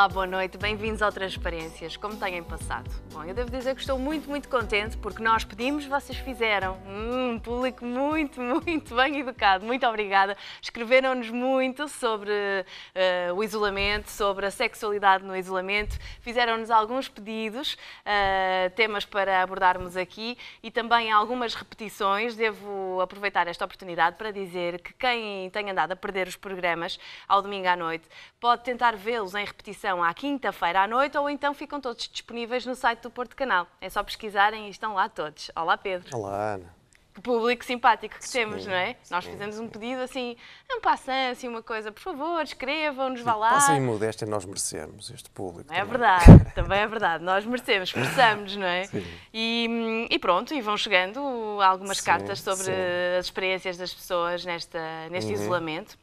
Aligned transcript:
Olá, 0.00 0.08
boa 0.08 0.26
noite, 0.26 0.56
bem-vindos 0.56 1.02
ao 1.02 1.12
Transparências. 1.12 1.94
Como 1.94 2.16
têm 2.16 2.42
passado? 2.42 2.88
Bom, 3.12 3.22
eu 3.22 3.34
devo 3.34 3.50
dizer 3.50 3.74
que 3.74 3.82
estou 3.82 3.98
muito, 3.98 4.30
muito 4.30 4.48
contente 4.48 4.96
porque 4.96 5.22
nós 5.22 5.44
pedimos, 5.44 5.84
vocês 5.84 6.16
fizeram. 6.16 6.78
Um 6.86 7.38
público 7.38 7.84
muito, 7.84 8.40
muito 8.40 8.94
bem 8.94 9.20
educado. 9.20 9.66
Muito 9.66 9.86
obrigada. 9.86 10.38
Escreveram-nos 10.62 11.28
muito 11.28 11.86
sobre 11.86 12.30
uh, 12.30 13.34
o 13.34 13.44
isolamento, 13.44 14.08
sobre 14.08 14.46
a 14.46 14.50
sexualidade 14.50 15.22
no 15.22 15.36
isolamento. 15.36 15.98
Fizeram-nos 16.22 16.70
alguns 16.70 17.06
pedidos, 17.06 17.74
uh, 17.74 18.70
temas 18.74 19.04
para 19.04 19.42
abordarmos 19.42 19.98
aqui 19.98 20.38
e 20.62 20.70
também 20.70 21.12
algumas 21.12 21.52
repetições. 21.52 22.34
Devo 22.34 23.02
aproveitar 23.02 23.46
esta 23.48 23.66
oportunidade 23.66 24.16
para 24.16 24.30
dizer 24.30 24.80
que 24.80 24.94
quem 24.94 25.50
tem 25.50 25.70
andado 25.70 25.92
a 25.92 25.96
perder 25.96 26.26
os 26.26 26.36
programas 26.36 26.98
ao 27.28 27.42
domingo 27.42 27.68
à 27.68 27.76
noite 27.76 28.08
pode 28.40 28.64
tentar 28.64 28.96
vê-los 28.96 29.34
em 29.34 29.44
repetição 29.44 29.89
repetição 29.90 30.02
à 30.02 30.14
quinta-feira 30.14 30.82
à 30.82 30.86
noite 30.86 31.18
ou 31.18 31.28
então 31.28 31.52
ficam 31.52 31.80
todos 31.80 32.08
disponíveis 32.08 32.64
no 32.64 32.74
site 32.74 33.00
do 33.00 33.10
Porto 33.10 33.34
Canal. 33.34 33.66
É 33.80 33.88
só 33.88 34.02
pesquisarem 34.02 34.68
e 34.68 34.70
estão 34.70 34.94
lá 34.94 35.08
todos. 35.08 35.50
Olá, 35.56 35.76
Pedro. 35.76 36.16
Olá, 36.16 36.54
Ana. 36.54 36.80
Que 37.12 37.20
público 37.20 37.64
simpático 37.64 38.16
que 38.16 38.24
sim, 38.24 38.38
temos, 38.38 38.64
não 38.64 38.72
é? 38.72 38.94
Sim. 39.02 39.14
Nós 39.14 39.24
fizemos 39.24 39.58
um 39.58 39.66
pedido 39.66 40.00
assim, 40.00 40.36
um 40.70 40.80
passant, 40.80 41.32
assim, 41.32 41.48
uma 41.48 41.60
coisa, 41.60 41.90
por 41.90 42.00
favor, 42.00 42.40
escrevam-nos, 42.40 43.20
vá 43.20 43.34
lá. 43.34 43.50
Passem 43.50 43.80
modéstia, 43.80 44.28
nós 44.28 44.44
merecemos 44.44 45.10
este 45.10 45.28
público. 45.28 45.72
É 45.72 45.80
também. 45.80 45.90
verdade, 45.90 46.54
também 46.54 46.78
é 46.78 46.86
verdade. 46.86 47.24
Nós 47.24 47.44
merecemos, 47.44 47.88
esforçamos, 47.88 48.54
não 48.54 48.66
é? 48.66 48.84
Sim. 48.86 49.04
E, 49.34 50.06
e 50.08 50.18
pronto, 50.20 50.54
e 50.54 50.60
vão 50.60 50.76
chegando 50.76 51.20
algumas 51.60 51.98
sim, 51.98 52.04
cartas 52.04 52.40
sobre 52.40 52.72
as 53.18 53.24
experiências 53.24 53.76
das 53.76 53.92
pessoas 53.92 54.44
nesta, 54.44 55.08
neste 55.10 55.32
uhum. 55.32 55.40
isolamento 55.40 55.98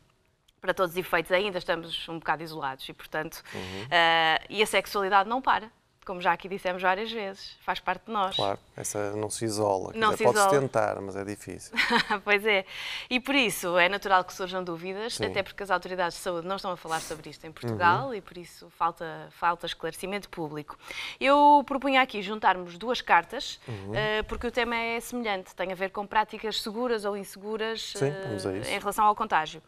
para 0.61 0.73
todos 0.73 0.91
os 0.91 0.97
efeitos, 0.97 1.31
ainda 1.31 1.57
estamos 1.57 2.07
um 2.09 2.19
bocado 2.19 2.43
isolados 2.43 2.87
e, 2.87 2.93
portanto, 2.93 3.43
uhum. 3.53 3.83
uh, 3.83 4.45
e 4.49 4.61
a 4.61 4.65
sexualidade 4.65 5.29
não 5.29 5.41
para. 5.41 5.71
Como 6.07 6.21
já 6.21 6.31
aqui 6.31 6.47
dissemos 6.47 6.81
várias 6.81 7.11
vezes, 7.11 7.57
faz 7.59 7.81
parte 7.81 8.05
de 8.05 8.13
nós. 8.13 8.33
Claro, 8.33 8.57
essa 8.77 9.11
não 9.11 9.29
se 9.29 9.43
isola. 9.43 9.91
Não 9.93 10.15
se 10.15 10.23
pode-se 10.23 10.49
tentar, 10.51 11.01
mas 11.01 11.17
é 11.17 11.25
difícil. 11.25 11.75
pois 12.23 12.45
é. 12.45 12.65
E 13.09 13.19
por 13.19 13.35
isso 13.35 13.77
é 13.77 13.89
natural 13.89 14.23
que 14.23 14.33
surjam 14.33 14.63
dúvidas, 14.63 15.15
Sim. 15.15 15.25
até 15.25 15.43
porque 15.43 15.61
as 15.63 15.69
autoridades 15.69 16.17
de 16.17 16.23
saúde 16.23 16.47
não 16.47 16.55
estão 16.55 16.71
a 16.71 16.77
falar 16.77 17.01
sobre 17.01 17.29
isto 17.29 17.45
em 17.45 17.51
Portugal 17.51 18.07
uhum. 18.07 18.13
e 18.13 18.21
por 18.21 18.37
isso 18.37 18.69
falta, 18.69 19.27
falta 19.31 19.65
esclarecimento 19.65 20.29
público. 20.29 20.79
Eu 21.19 21.61
propunha 21.67 22.01
aqui 22.01 22.21
juntarmos 22.21 22.77
duas 22.77 23.01
cartas, 23.01 23.59
uhum. 23.67 23.91
uh, 23.91 24.23
porque 24.29 24.47
o 24.47 24.51
tema 24.51 24.77
é 24.77 25.01
semelhante, 25.01 25.53
tem 25.53 25.73
a 25.73 25.75
ver 25.75 25.89
com 25.89 26.07
práticas 26.07 26.61
seguras 26.61 27.03
ou 27.03 27.17
inseguras 27.17 27.91
Sim, 27.97 28.11
uh, 28.11 28.65
em 28.65 28.79
relação 28.79 29.03
ao 29.03 29.13
contágio. 29.13 29.61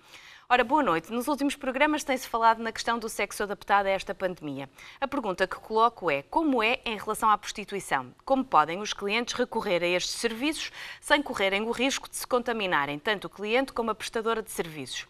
Ora, 0.52 0.64
boa 0.64 0.82
noite. 0.82 1.14
Nos 1.14 1.28
últimos 1.28 1.56
programas 1.56 2.04
tem-se 2.04 2.28
falado 2.28 2.58
na 2.58 2.72
questão 2.72 2.98
do 2.98 3.08
sexo 3.08 3.44
adaptado 3.44 3.86
a 3.86 3.92
esta 3.92 4.16
pandemia. 4.16 4.68
A 5.00 5.08
pergunta 5.08 5.46
que 5.46 5.56
coloco 5.58 6.10
é: 6.10 6.24
como 6.24 6.64
é 6.64 6.80
em 6.84 6.98
relação 6.98 7.30
à 7.30 7.38
prostituição? 7.38 8.12
Como 8.26 8.44
podem 8.44 8.82
os 8.82 8.92
clientes 8.92 9.36
recorrer 9.36 9.84
a 9.84 9.88
estes 9.88 10.16
serviços 10.16 10.72
sem 11.00 11.22
correrem 11.22 11.62
o 11.62 11.72
risco 11.72 12.10
de 12.10 12.16
se 12.16 12.26
contaminarem, 12.26 12.98
tanto 12.98 13.26
o 13.26 13.30
cliente 13.30 13.72
como 13.72 13.92
a 13.92 13.96
prestadora 13.96 14.42
de 14.42 14.50
serviços? 14.50 15.06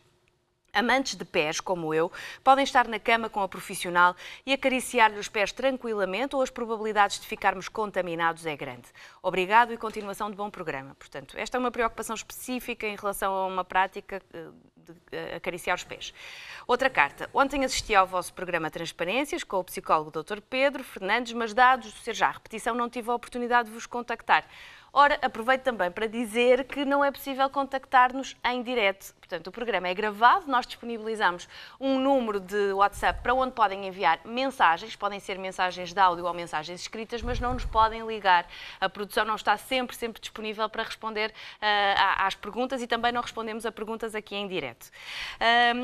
Amantes 0.73 1.15
de 1.15 1.25
pés, 1.25 1.59
como 1.59 1.93
eu, 1.93 2.11
podem 2.43 2.63
estar 2.63 2.87
na 2.87 2.99
cama 2.99 3.29
com 3.29 3.41
a 3.41 3.47
profissional 3.47 4.15
e 4.45 4.53
acariciar-lhe 4.53 5.17
os 5.17 5.27
pés 5.27 5.51
tranquilamente 5.51 6.35
ou 6.35 6.41
as 6.41 6.49
probabilidades 6.49 7.19
de 7.19 7.25
ficarmos 7.25 7.67
contaminados 7.67 8.45
é 8.45 8.55
grande. 8.55 8.87
Obrigado 9.23 9.73
e 9.73 9.77
continuação 9.77 10.29
de 10.29 10.35
bom 10.35 10.49
programa. 10.49 10.95
Portanto, 10.95 11.35
esta 11.37 11.57
é 11.57 11.59
uma 11.59 11.71
preocupação 11.71 12.13
específica 12.13 12.85
em 12.85 12.95
relação 12.95 13.33
a 13.33 13.47
uma 13.47 13.63
prática 13.63 14.21
eh, 14.33 14.49
de 14.93 15.17
eh, 15.17 15.35
acariciar 15.35 15.75
os 15.75 15.83
pés. 15.83 16.13
Outra 16.67 16.89
carta. 16.89 17.29
Ontem 17.33 17.63
assisti 17.63 17.95
ao 17.95 18.05
vosso 18.05 18.33
programa 18.33 18.69
Transparências 18.69 19.43
com 19.43 19.57
o 19.57 19.63
psicólogo 19.63 20.11
Dr. 20.11 20.39
Pedro 20.41 20.83
Fernandes, 20.83 21.33
mas 21.33 21.53
dados 21.53 21.93
ser 22.03 22.15
já 22.15 22.27
a 22.27 22.31
repetição, 22.31 22.75
não 22.75 22.89
tive 22.89 23.09
a 23.09 23.15
oportunidade 23.15 23.69
de 23.69 23.73
vos 23.73 23.85
contactar. 23.85 24.45
Ora, 24.91 25.19
aproveito 25.21 25.63
também 25.63 25.91
para 25.91 26.07
dizer 26.07 26.65
que 26.65 26.83
não 26.83 27.05
é 27.05 27.11
possível 27.11 27.49
contactar-nos 27.49 28.35
em 28.43 28.63
direto. 28.63 29.13
Portanto, 29.19 29.47
o 29.47 29.51
programa 29.51 29.87
é 29.87 29.93
gravado, 29.93 30.49
nós 30.49 30.65
disponibilizamos 30.65 31.47
um 31.79 31.99
número 31.99 32.39
de 32.39 32.73
WhatsApp 32.73 33.21
para 33.21 33.33
onde 33.33 33.53
podem 33.53 33.85
enviar 33.85 34.19
mensagens, 34.25 34.95
podem 34.95 35.19
ser 35.19 35.37
mensagens 35.37 35.93
de 35.93 35.99
áudio 35.99 36.25
ou 36.25 36.33
mensagens 36.33 36.81
escritas, 36.81 37.21
mas 37.21 37.39
não 37.39 37.53
nos 37.53 37.65
podem 37.65 38.05
ligar. 38.07 38.47
A 38.81 38.89
produção 38.89 39.23
não 39.23 39.35
está 39.35 39.55
sempre, 39.57 39.95
sempre 39.95 40.19
disponível 40.19 40.67
para 40.67 40.81
responder 40.81 41.29
uh, 41.29 41.55
às 42.17 42.33
perguntas 42.33 42.81
e 42.81 42.87
também 42.87 43.11
não 43.11 43.21
respondemos 43.21 43.67
a 43.67 43.71
perguntas 43.71 44.15
aqui 44.15 44.35
em 44.35 44.47
direto. 44.47 44.89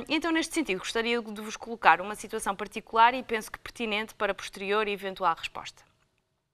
Então, 0.09 0.31
neste 0.31 0.53
sentido, 0.53 0.79
gostaria 0.79 1.21
de 1.21 1.41
vos 1.41 1.55
colocar 1.55 2.01
uma 2.01 2.15
situação 2.15 2.55
particular 2.55 3.13
e 3.13 3.21
penso 3.21 3.51
que 3.51 3.59
pertinente 3.59 4.15
para 4.15 4.33
posterior 4.33 4.87
e 4.87 4.91
eventual 4.91 5.35
resposta. 5.37 5.94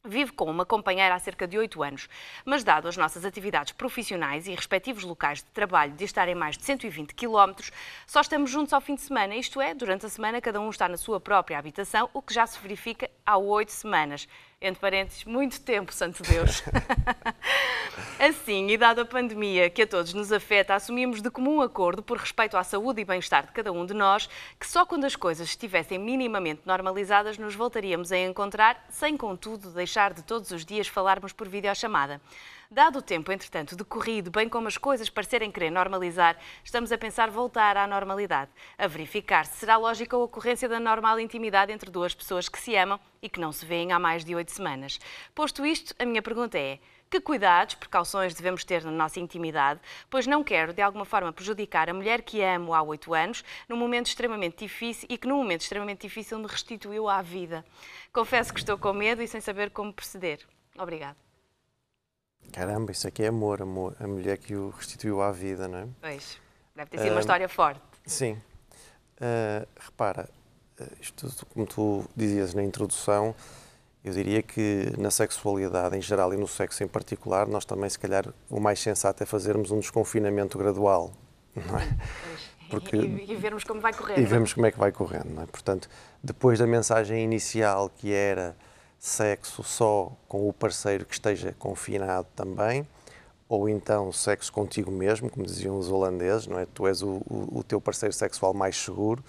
Vive 0.03 0.31
com 0.31 0.45
uma 0.45 0.65
companheira 0.65 1.13
há 1.13 1.19
cerca 1.19 1.47
de 1.47 1.59
8 1.59 1.83
anos, 1.83 2.09
mas 2.43 2.63
dado 2.63 2.87
as 2.87 2.97
nossas 2.97 3.23
atividades 3.23 3.71
profissionais 3.71 4.47
e 4.47 4.55
respectivos 4.55 5.03
locais 5.03 5.43
de 5.43 5.51
trabalho 5.51 5.93
de 5.93 6.03
estarem 6.03 6.33
mais 6.33 6.57
de 6.57 6.63
120 6.63 7.13
km, 7.13 7.53
só 8.07 8.19
estamos 8.19 8.49
juntos 8.49 8.73
ao 8.73 8.81
fim 8.81 8.95
de 8.95 9.01
semana, 9.01 9.35
isto 9.35 9.61
é, 9.61 9.75
durante 9.75 10.07
a 10.07 10.09
semana 10.09 10.41
cada 10.41 10.59
um 10.59 10.71
está 10.71 10.89
na 10.89 10.97
sua 10.97 11.19
própria 11.19 11.59
habitação, 11.59 12.09
o 12.15 12.21
que 12.21 12.33
já 12.33 12.47
se 12.47 12.57
verifica 12.57 13.11
há 13.23 13.37
8 13.37 13.71
semanas 13.71 14.27
entre 14.61 14.79
parênteses, 14.79 15.25
muito 15.25 15.59
tempo, 15.59 15.91
santo 15.91 16.21
Deus. 16.21 16.61
assim, 18.19 18.69
e 18.69 18.77
dada 18.77 19.01
a 19.01 19.05
pandemia 19.05 19.69
que 19.71 19.81
a 19.81 19.87
todos 19.87 20.13
nos 20.13 20.31
afeta, 20.31 20.75
assumimos 20.75 21.19
de 21.19 21.31
comum 21.31 21.61
acordo, 21.61 22.03
por 22.03 22.17
respeito 22.17 22.55
à 22.55 22.63
saúde 22.63 23.01
e 23.01 23.05
bem-estar 23.05 23.47
de 23.47 23.51
cada 23.51 23.71
um 23.71 23.85
de 23.85 23.95
nós, 23.95 24.29
que 24.59 24.67
só 24.67 24.85
quando 24.85 25.05
as 25.05 25.15
coisas 25.15 25.47
estivessem 25.47 25.97
minimamente 25.97 26.61
normalizadas 26.63 27.39
nos 27.39 27.55
voltaríamos 27.55 28.11
a 28.11 28.17
encontrar, 28.19 28.85
sem 28.89 29.17
contudo 29.17 29.71
deixar 29.71 30.13
de 30.13 30.21
todos 30.21 30.51
os 30.51 30.63
dias 30.63 30.87
falarmos 30.87 31.33
por 31.33 31.47
videochamada. 31.47 32.21
Dado 32.73 32.99
o 32.99 33.01
tempo, 33.01 33.33
entretanto, 33.33 33.75
decorrido, 33.75 34.31
bem 34.31 34.47
como 34.47 34.69
as 34.69 34.77
coisas 34.77 35.09
parecerem 35.09 35.51
querer 35.51 35.69
normalizar, 35.69 36.37
estamos 36.63 36.89
a 36.93 36.97
pensar 36.97 37.29
voltar 37.29 37.75
à 37.75 37.85
normalidade, 37.85 38.49
a 38.77 38.87
verificar 38.87 39.45
se 39.45 39.57
será 39.57 39.75
lógica 39.75 40.15
a 40.15 40.19
ocorrência 40.19 40.69
da 40.69 40.79
normal 40.79 41.19
intimidade 41.19 41.73
entre 41.73 41.91
duas 41.91 42.15
pessoas 42.15 42.47
que 42.47 42.57
se 42.57 42.73
amam 42.77 42.97
e 43.21 43.27
que 43.27 43.41
não 43.41 43.51
se 43.51 43.65
veem 43.65 43.91
há 43.91 43.99
mais 43.99 44.23
de 44.23 44.33
oito 44.33 44.53
semanas. 44.53 45.01
Posto 45.35 45.65
isto, 45.65 45.93
a 45.99 46.05
minha 46.05 46.21
pergunta 46.21 46.57
é: 46.57 46.79
que 47.09 47.19
cuidados, 47.19 47.75
precauções 47.75 48.33
devemos 48.33 48.63
ter 48.63 48.85
na 48.85 48.91
nossa 48.91 49.19
intimidade, 49.19 49.81
pois 50.09 50.25
não 50.25 50.41
quero 50.41 50.71
de 50.71 50.81
alguma 50.81 51.03
forma 51.03 51.33
prejudicar 51.33 51.89
a 51.89 51.93
mulher 51.93 52.21
que 52.21 52.41
amo 52.41 52.73
há 52.73 52.81
oito 52.83 53.13
anos, 53.13 53.43
num 53.67 53.75
momento 53.75 54.07
extremamente 54.07 54.59
difícil 54.59 55.07
e 55.11 55.17
que 55.17 55.27
num 55.27 55.35
momento 55.35 55.59
extremamente 55.59 56.07
difícil 56.07 56.39
me 56.39 56.47
restituiu 56.47 57.09
à 57.09 57.21
vida. 57.21 57.65
Confesso 58.13 58.53
que 58.53 58.61
estou 58.61 58.77
com 58.77 58.93
medo 58.93 59.21
e 59.21 59.27
sem 59.27 59.41
saber 59.41 59.71
como 59.71 59.91
proceder. 59.91 60.39
Obrigada. 60.77 61.30
Caramba, 62.51 62.91
isso 62.91 63.07
aqui 63.07 63.23
é 63.23 63.27
amor, 63.27 63.61
amor, 63.61 63.95
a 63.99 64.07
mulher 64.07 64.37
que 64.37 64.55
o 64.55 64.69
restituiu 64.69 65.21
à 65.21 65.31
vida, 65.31 65.67
não 65.67 65.79
é? 65.79 65.87
Pois, 66.01 66.37
deve 66.75 66.89
ter 66.89 66.97
sido 66.97 67.09
uh, 67.09 67.13
uma 67.13 67.21
história 67.21 67.47
forte. 67.47 67.81
Sim. 68.05 68.33
Uh, 69.17 69.67
repara, 69.79 70.29
ah, 70.79 70.85
isto, 70.99 71.45
como 71.53 71.65
tu 71.65 72.05
dizias 72.15 72.53
na 72.53 72.63
introdução, 72.63 73.35
eu 74.03 74.11
diria 74.13 74.41
que 74.41 74.91
na 74.97 75.11
sexualidade 75.11 75.95
em 75.95 76.01
geral 76.01 76.33
e 76.33 76.37
no 76.37 76.47
sexo 76.47 76.83
em 76.83 76.87
particular, 76.87 77.47
nós 77.47 77.65
também, 77.65 77.89
se 77.89 77.99
calhar, 77.99 78.25
o 78.49 78.59
mais 78.59 78.79
sensato 78.79 79.21
é 79.21 79.25
fazermos 79.25 79.71
um 79.71 79.79
desconfinamento 79.79 80.57
gradual, 80.57 81.13
não 81.55 81.79
é? 81.79 81.87
Porque, 82.69 82.95
e, 82.95 83.31
e 83.31 83.35
vermos 83.35 83.65
como 83.65 83.81
vai 83.81 83.93
correndo. 83.93 84.19
E 84.19 84.23
vermos 84.23 84.53
como 84.53 84.65
é 84.65 84.71
que 84.71 84.79
vai 84.79 84.93
correndo, 84.93 85.29
não 85.29 85.43
é? 85.43 85.45
Portanto, 85.45 85.89
depois 86.23 86.57
da 86.57 86.65
mensagem 86.65 87.21
inicial 87.21 87.89
que 87.89 88.13
era 88.13 88.55
sexo 89.01 89.63
só 89.63 90.15
com 90.27 90.47
o 90.47 90.53
parceiro 90.53 91.05
que 91.05 91.15
esteja 91.15 91.55
confinado 91.57 92.27
também, 92.35 92.87
ou 93.49 93.67
então 93.67 94.11
sexo 94.11 94.53
contigo 94.53 94.91
mesmo, 94.91 95.27
como 95.27 95.43
diziam 95.43 95.79
os 95.79 95.89
holandeses, 95.89 96.45
não 96.45 96.59
é? 96.59 96.67
Tu 96.67 96.85
és 96.85 97.01
o, 97.01 97.19
o, 97.27 97.59
o 97.59 97.63
teu 97.63 97.81
parceiro 97.81 98.13
sexual 98.13 98.53
mais 98.53 98.77
seguro, 98.77 99.23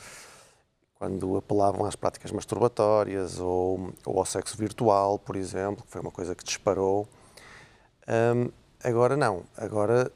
quando 0.96 1.38
apelavam 1.38 1.86
às 1.86 1.96
práticas 1.96 2.30
masturbatórias 2.30 3.40
ou, 3.40 3.94
ou 4.04 4.18
ao 4.18 4.26
sexo 4.26 4.58
virtual, 4.58 5.18
por 5.18 5.36
exemplo, 5.36 5.82
que 5.84 5.90
foi 5.90 6.02
uma 6.02 6.10
coisa 6.10 6.34
que 6.34 6.44
disparou. 6.44 7.08
Um, 8.06 8.50
agora 8.84 9.16
não, 9.16 9.42
agora 9.56 10.12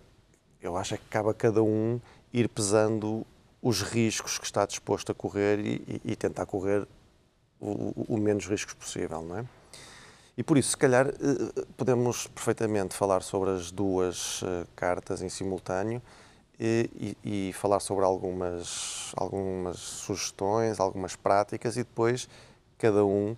eu 0.61 0.77
acho 0.77 0.99
que 0.99 1.05
cabe 1.09 1.31
a 1.31 1.35
cada 1.35 1.63
um 1.63 1.99
ir 2.31 2.47
pesando 2.51 3.27
os 3.63 3.81
riscos 3.81 4.39
que 4.39 4.45
está 4.45 4.67
disposto 4.67 5.11
a 5.11 5.15
correr 5.15 5.59
e, 5.61 6.01
e, 6.05 6.13
e 6.13 6.17
tentar 6.17 6.45
correr 6.45 6.87
o, 7.61 8.15
o, 8.15 8.19
menos 8.19 8.47
riscos 8.47 8.75
possível, 8.75 9.23
não 9.23 9.39
é? 9.39 9.45
E 10.37 10.43
por 10.43 10.59
isso, 10.59 10.71
se 10.71 10.77
calhar, 10.77 11.09
eh, 11.09 11.65
podemos 11.77 12.27
perfeitamente 12.27 12.95
falar 12.95 13.23
sobre 13.23 13.51
as 13.51 13.71
duas 13.71 14.43
eh, 14.45 14.67
cartas 14.77 15.23
em 15.23 15.31
simultâneo 15.31 16.03
e, 16.61 17.17
e, 17.25 17.49
e, 17.49 17.53
falar 17.55 17.81
sobre 17.81 18.05
algumas, 18.05 19.13
algumas 19.17 19.79
sugestões, 19.79 20.79
algumas 20.79 21.17
práticas 21.17 21.77
e 21.77 21.81
depois 21.81 22.29
cada 22.79 23.05
um 23.05 23.35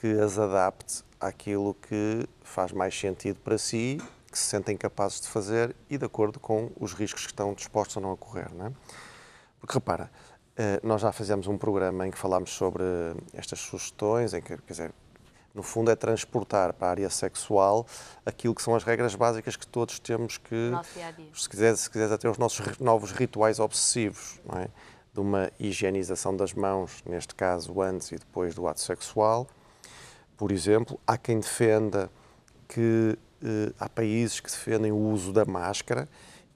que 0.00 0.18
as 0.20 0.36
adapte 0.38 1.04
àquilo 1.20 1.74
que 1.74 2.26
faz 2.42 2.72
mais 2.72 2.98
sentido 2.98 3.38
para 3.38 3.56
si, 3.56 4.00
que 4.30 4.38
se 4.38 4.44
sentem 4.44 4.76
capazes 4.76 5.20
de 5.20 5.28
fazer 5.28 5.76
e 5.88 5.96
de 5.96 6.04
acordo 6.04 6.40
com 6.40 6.72
os 6.80 6.92
riscos 6.92 7.22
que 7.22 7.30
estão 7.30 7.54
dispostos 7.54 7.96
a 7.98 8.00
não 8.00 8.10
ocorrer. 8.10 8.52
Não 8.52 8.66
é? 8.66 8.72
Porque 9.60 9.74
repara, 9.74 10.10
nós 10.82 11.00
já 11.00 11.12
fizemos 11.12 11.46
um 11.46 11.56
programa 11.56 12.06
em 12.06 12.10
que 12.10 12.18
falámos 12.18 12.50
sobre 12.50 12.84
estas 13.32 13.60
sugestões, 13.60 14.34
em 14.34 14.40
que, 14.40 14.56
quer 14.58 14.72
dizer, 14.72 14.94
no 15.54 15.62
fundo 15.62 15.90
é 15.90 15.96
transportar 15.96 16.72
para 16.72 16.88
a 16.88 16.90
área 16.90 17.10
sexual 17.10 17.86
aquilo 18.24 18.54
que 18.54 18.62
são 18.62 18.74
as 18.74 18.84
regras 18.84 19.14
básicas 19.14 19.56
que 19.56 19.66
todos 19.66 19.98
temos 19.98 20.38
que, 20.38 20.72
se 21.34 21.48
quiseres, 21.48 21.80
se 21.80 21.90
quiseres 21.90 22.12
até 22.12 22.28
os 22.28 22.38
nossos 22.38 22.78
novos 22.78 23.12
rituais 23.12 23.58
obsessivos, 23.58 24.40
não 24.44 24.58
é? 24.58 24.68
de 25.12 25.20
uma 25.20 25.50
higienização 25.60 26.34
das 26.34 26.54
mãos, 26.54 27.02
neste 27.04 27.34
caso 27.34 27.80
antes 27.82 28.12
e 28.12 28.16
depois 28.16 28.54
do 28.54 28.66
ato 28.66 28.80
sexual. 28.80 29.46
Por 30.38 30.50
exemplo, 30.50 30.98
há 31.06 31.18
quem 31.18 31.38
defenda 31.38 32.10
que 32.66 33.18
eh, 33.44 33.72
há 33.78 33.88
países 33.90 34.40
que 34.40 34.50
defendem 34.50 34.90
o 34.90 34.96
uso 34.96 35.30
da 35.30 35.44
máscara 35.44 36.08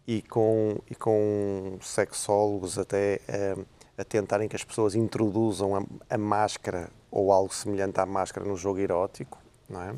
e 0.07 0.23
com, 0.23 0.79
e 0.91 0.95
com 0.95 1.77
sexólogos 1.83 2.79
até 2.79 3.21
eh, 3.29 3.57
a 3.97 4.05
tentarem 4.05 4.49
que 4.49 4.57
as 4.57 4.65
pessoas 4.65 4.95
introduzam 4.95 5.77
a, 5.77 5.83
a, 6.11 6.19
máscara 6.19 6.91
ou 7.11 7.33
algo 7.33 7.53
semelhante 7.55 7.99
à 8.01 8.07
máscara 8.07 8.47
no 8.47 8.57
jogo 8.57 8.79
erótico, 8.79 9.39
não 9.69 9.83
é? 9.83 9.95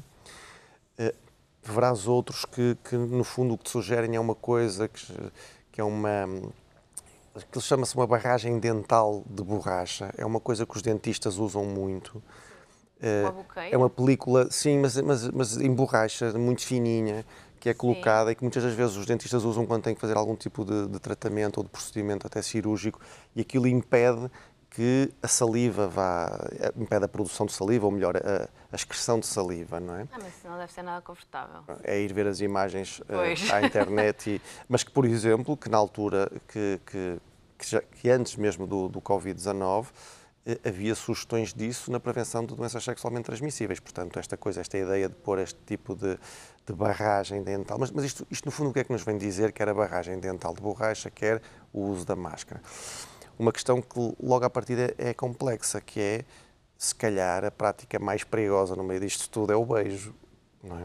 Eh, 0.99 1.15
verás 1.63 2.07
outros 2.07 2.45
que, 2.45 2.77
que, 2.85 2.97
no 2.97 3.25
fundo, 3.25 3.55
o 3.55 3.59
que 3.59 3.65
te 3.65 3.71
sugerem 3.71 4.15
é 4.15 4.21
uma 4.21 4.35
coisa 4.35 4.89
que, 4.89 5.33
que 5.73 5.81
é 5.81 5.85
uma 5.85 6.27
Aquilo 7.43 7.63
chama-se 7.63 7.95
uma 7.95 8.07
barragem 8.07 8.59
dental 8.59 9.23
de 9.29 9.43
borracha. 9.43 10.13
É 10.17 10.27
uma 10.27 10.41
coisa 10.41 10.67
que 10.67 10.77
os 10.77 10.83
dentistas 10.83 11.39
usam 11.39 11.65
muito. 11.65 12.23
Uma 13.01 13.65
é 13.71 13.77
uma 13.77 13.89
película, 13.89 14.51
sim, 14.51 14.79
mas, 14.79 15.01
mas, 15.01 15.29
mas 15.31 15.57
em 15.57 15.73
borracha, 15.73 16.33
muito 16.33 16.67
fininha, 16.67 17.25
que 17.59 17.69
é 17.69 17.75
colocada 17.75 18.27
sim. 18.27 18.33
e 18.33 18.35
que 18.35 18.43
muitas 18.43 18.63
das 18.63 18.75
vezes 18.75 18.97
os 18.97 19.07
dentistas 19.07 19.45
usam 19.45 19.67
quando 19.67 19.83
têm 19.83 19.95
que 19.95 20.01
fazer 20.01 20.17
algum 20.17 20.37
tipo 20.37 20.65
de, 20.65 20.89
de 20.89 20.99
tratamento 20.99 21.59
ou 21.59 21.65
de 21.65 21.71
procedimento 21.71 22.27
até 22.27 22.41
cirúrgico 22.41 23.01
e 23.35 23.41
aquilo 23.41 23.67
impede 23.67 24.31
que 24.71 25.13
a 25.23 25.29
saliva 25.29 25.89
vá, 25.89 26.39
impede 26.77 27.05
a 27.05 27.09
produção 27.09 27.47
de 27.47 27.53
saliva, 27.53 27.87
ou 27.87 27.93
melhor, 27.93 28.17
a, 28.17 28.49
a 28.71 28.77
excreção 28.77 29.19
de 29.19 29.27
saliva, 29.27 29.81
não 29.81 29.97
é? 29.97 30.03
Ah, 30.13 30.19
mas 30.23 30.37
isso 30.37 30.49
não 30.49 30.59
deve 30.59 30.73
ser 30.73 30.83
nada 30.83 31.01
confortável. 31.03 31.63
É 31.83 31.99
ir 31.99 32.13
ver 32.13 32.27
as 32.27 32.41
imagens 32.41 33.01
uh, 33.01 33.53
à 33.53 33.63
internet, 33.63 34.31
e, 34.31 34.43
mas 34.69 34.85
que, 34.85 34.91
por 34.91 35.05
exemplo, 35.05 35.57
que 35.57 35.69
na 35.69 35.79
altura 35.79 36.31
que, 36.47 36.81
que, 36.87 37.19
que, 37.59 37.71
já, 37.71 37.81
que 37.81 38.11
antes 38.11 38.37
mesmo 38.37 38.67
do, 38.67 38.89
do 38.89 39.01
Covid-19 39.01 39.87
eh, 40.47 40.59
havia 40.65 40.95
sugestões 40.95 41.53
disso 41.53 41.91
na 41.91 41.99
prevenção 41.99 42.45
de 42.45 42.55
doenças 42.55 42.85
sexualmente 42.85 43.25
transmissíveis. 43.25 43.81
Portanto, 43.81 44.19
esta 44.19 44.37
coisa, 44.37 44.61
esta 44.61 44.79
ideia 44.79 45.09
de 45.09 45.15
pôr 45.15 45.39
este 45.39 45.59
tipo 45.67 45.95
de, 45.95 46.19
de 46.69 46.73
barragem 46.75 47.43
dental. 47.43 47.79
Mas, 47.79 47.91
mas 47.91 48.05
isto, 48.05 48.27
isto, 48.31 48.45
no 48.45 48.51
fundo, 48.53 48.71
o 48.71 48.73
que 48.73 48.81
é 48.81 48.85
que 48.85 48.93
nos 48.93 49.03
vem 49.03 49.17
dizer? 49.17 49.53
Quer 49.53 49.69
a 49.69 49.75
barragem 49.75 50.19
dental 50.19 50.55
de 50.55 50.61
borracha, 50.61 51.11
quer 51.11 51.41
o 51.73 51.81
uso 51.87 52.05
da 52.05 52.15
máscara. 52.15 52.61
Uma 53.39 53.53
questão 53.53 53.81
que 53.81 53.99
logo 54.21 54.45
à 54.45 54.51
partida 54.51 54.95
é 54.99 55.15
complexa, 55.15 55.81
que 55.81 56.01
é, 56.01 56.25
se 56.77 56.95
calhar, 56.95 57.45
a 57.45 57.51
prática 57.51 57.99
mais 57.99 58.23
perigosa 58.23 58.77
no 58.77 58.85
meio 58.85 59.01
disto 59.01 59.29
tudo 59.31 59.53
é 59.53 59.57
o 59.57 59.65
beijo. 59.65 60.15
Não 60.63 60.79
é? 60.79 60.85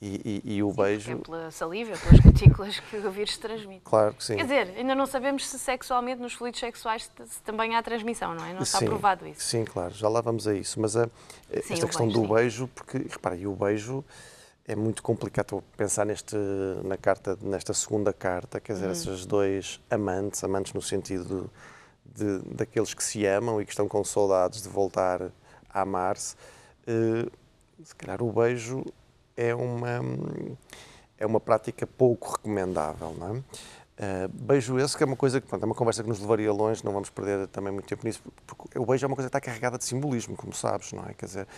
E, 0.00 0.42
e, 0.44 0.56
e, 0.56 0.62
o 0.62 0.70
sim, 0.70 0.76
beijo. 0.76 1.12
É 1.12 1.16
pela 1.16 1.50
saliva, 1.50 1.96
pelas 1.96 2.20
cutículas 2.20 2.78
que 2.78 2.96
o 2.98 3.10
vírus 3.10 3.36
transmite. 3.36 3.80
Claro 3.82 4.14
que 4.14 4.22
sim. 4.22 4.36
Quer 4.36 4.42
dizer, 4.42 4.74
ainda 4.76 4.94
não 4.94 5.06
sabemos 5.06 5.48
se 5.48 5.58
sexualmente 5.58 6.20
nos 6.20 6.34
fluidos 6.34 6.60
sexuais 6.60 7.10
se 7.26 7.42
também 7.42 7.74
há 7.74 7.82
transmissão, 7.82 8.34
não 8.34 8.44
é? 8.44 8.52
Não 8.52 8.62
está 8.62 8.78
sim, 8.78 8.86
provado 8.86 9.26
isso. 9.26 9.40
Sim, 9.40 9.64
claro, 9.64 9.92
já 9.92 10.08
lá 10.08 10.20
vamos 10.20 10.46
a 10.46 10.54
isso. 10.54 10.80
Mas 10.80 10.96
a, 10.96 11.06
sim, 11.06 11.72
esta 11.72 11.86
questão 11.86 12.06
beijo, 12.06 12.22
do 12.22 12.34
beijo, 12.34 12.68
porque, 12.68 12.98
repara, 12.98 13.34
e 13.34 13.46
o 13.46 13.56
beijo 13.56 14.04
é 14.68 14.76
muito 14.76 15.02
complicado 15.02 15.64
pensar 15.78 16.04
neste, 16.04 16.36
na 16.84 16.98
carta, 16.98 17.38
nesta 17.40 17.72
segunda 17.72 18.12
carta, 18.12 18.60
quer 18.60 18.74
dizer, 18.74 18.86
uhum. 18.86 18.92
esses 18.92 19.24
dois 19.24 19.80
amantes, 19.90 20.44
amantes 20.44 20.74
no 20.74 20.82
sentido 20.82 21.50
de, 22.04 22.38
de, 22.38 22.54
daqueles 22.54 22.92
que 22.92 23.02
se 23.02 23.24
amam 23.24 23.62
e 23.62 23.64
que 23.64 23.72
estão 23.72 23.88
com 23.88 24.04
saudades 24.04 24.60
de 24.60 24.68
voltar 24.68 25.32
a 25.70 25.80
amar-se. 25.80 26.36
Uh, 26.86 27.30
se 27.82 27.94
calhar 27.96 28.22
o 28.22 28.30
beijo 28.30 28.84
é 29.34 29.54
uma, 29.54 30.00
é 31.16 31.24
uma 31.24 31.40
prática 31.40 31.86
pouco 31.86 32.32
recomendável. 32.32 33.14
Não 33.18 33.36
é? 33.36 33.38
Uh, 33.38 34.28
beijo 34.28 34.78
esse 34.78 34.94
que 34.94 35.02
é 35.02 35.06
uma 35.06 35.16
coisa 35.16 35.40
que 35.40 35.46
pronto, 35.46 35.62
é 35.62 35.66
uma 35.66 35.74
conversa 35.74 36.02
que 36.02 36.08
nos 36.10 36.20
levaria 36.20 36.52
longe, 36.52 36.84
não 36.84 36.92
vamos 36.92 37.08
perder 37.08 37.48
também 37.48 37.72
muito 37.72 37.88
tempo 37.88 38.06
nisso, 38.06 38.22
porque 38.46 38.78
o 38.78 38.84
beijo 38.84 39.06
é 39.06 39.08
uma 39.08 39.16
coisa 39.16 39.30
que 39.30 39.36
está 39.36 39.40
carregada 39.40 39.78
de 39.78 39.84
simbolismo, 39.84 40.36
como 40.36 40.52
sabes, 40.52 40.92
não 40.92 41.04
é? 41.04 41.14
Quer 41.14 41.24
dizer, 41.24 41.48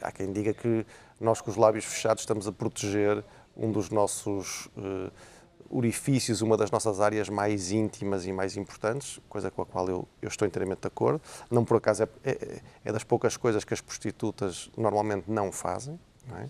há 0.00 0.10
quem 0.12 0.32
diga 0.32 0.52
que 0.52 0.86
nós 1.20 1.40
com 1.40 1.50
os 1.50 1.56
lábios 1.56 1.84
fechados 1.84 2.22
estamos 2.22 2.46
a 2.46 2.52
proteger 2.52 3.22
um 3.56 3.70
dos 3.70 3.90
nossos 3.90 4.66
uh, 4.76 5.12
orifícios, 5.68 6.42
uma 6.42 6.56
das 6.56 6.70
nossas 6.70 7.00
áreas 7.00 7.28
mais 7.28 7.70
íntimas 7.70 8.26
e 8.26 8.32
mais 8.32 8.56
importantes, 8.56 9.20
coisa 9.28 9.50
com 9.50 9.62
a 9.62 9.66
qual 9.66 9.88
eu, 9.88 10.08
eu 10.20 10.28
estou 10.28 10.46
inteiramente 10.46 10.80
de 10.80 10.88
acordo. 10.88 11.20
Não 11.50 11.64
por 11.64 11.76
acaso 11.76 12.02
é, 12.02 12.08
é, 12.24 12.60
é 12.84 12.92
das 12.92 13.04
poucas 13.04 13.36
coisas 13.36 13.64
que 13.64 13.72
as 13.72 13.80
prostitutas 13.80 14.70
normalmente 14.76 15.30
não 15.30 15.52
fazem, 15.52 15.98
não 16.26 16.38
é? 16.38 16.48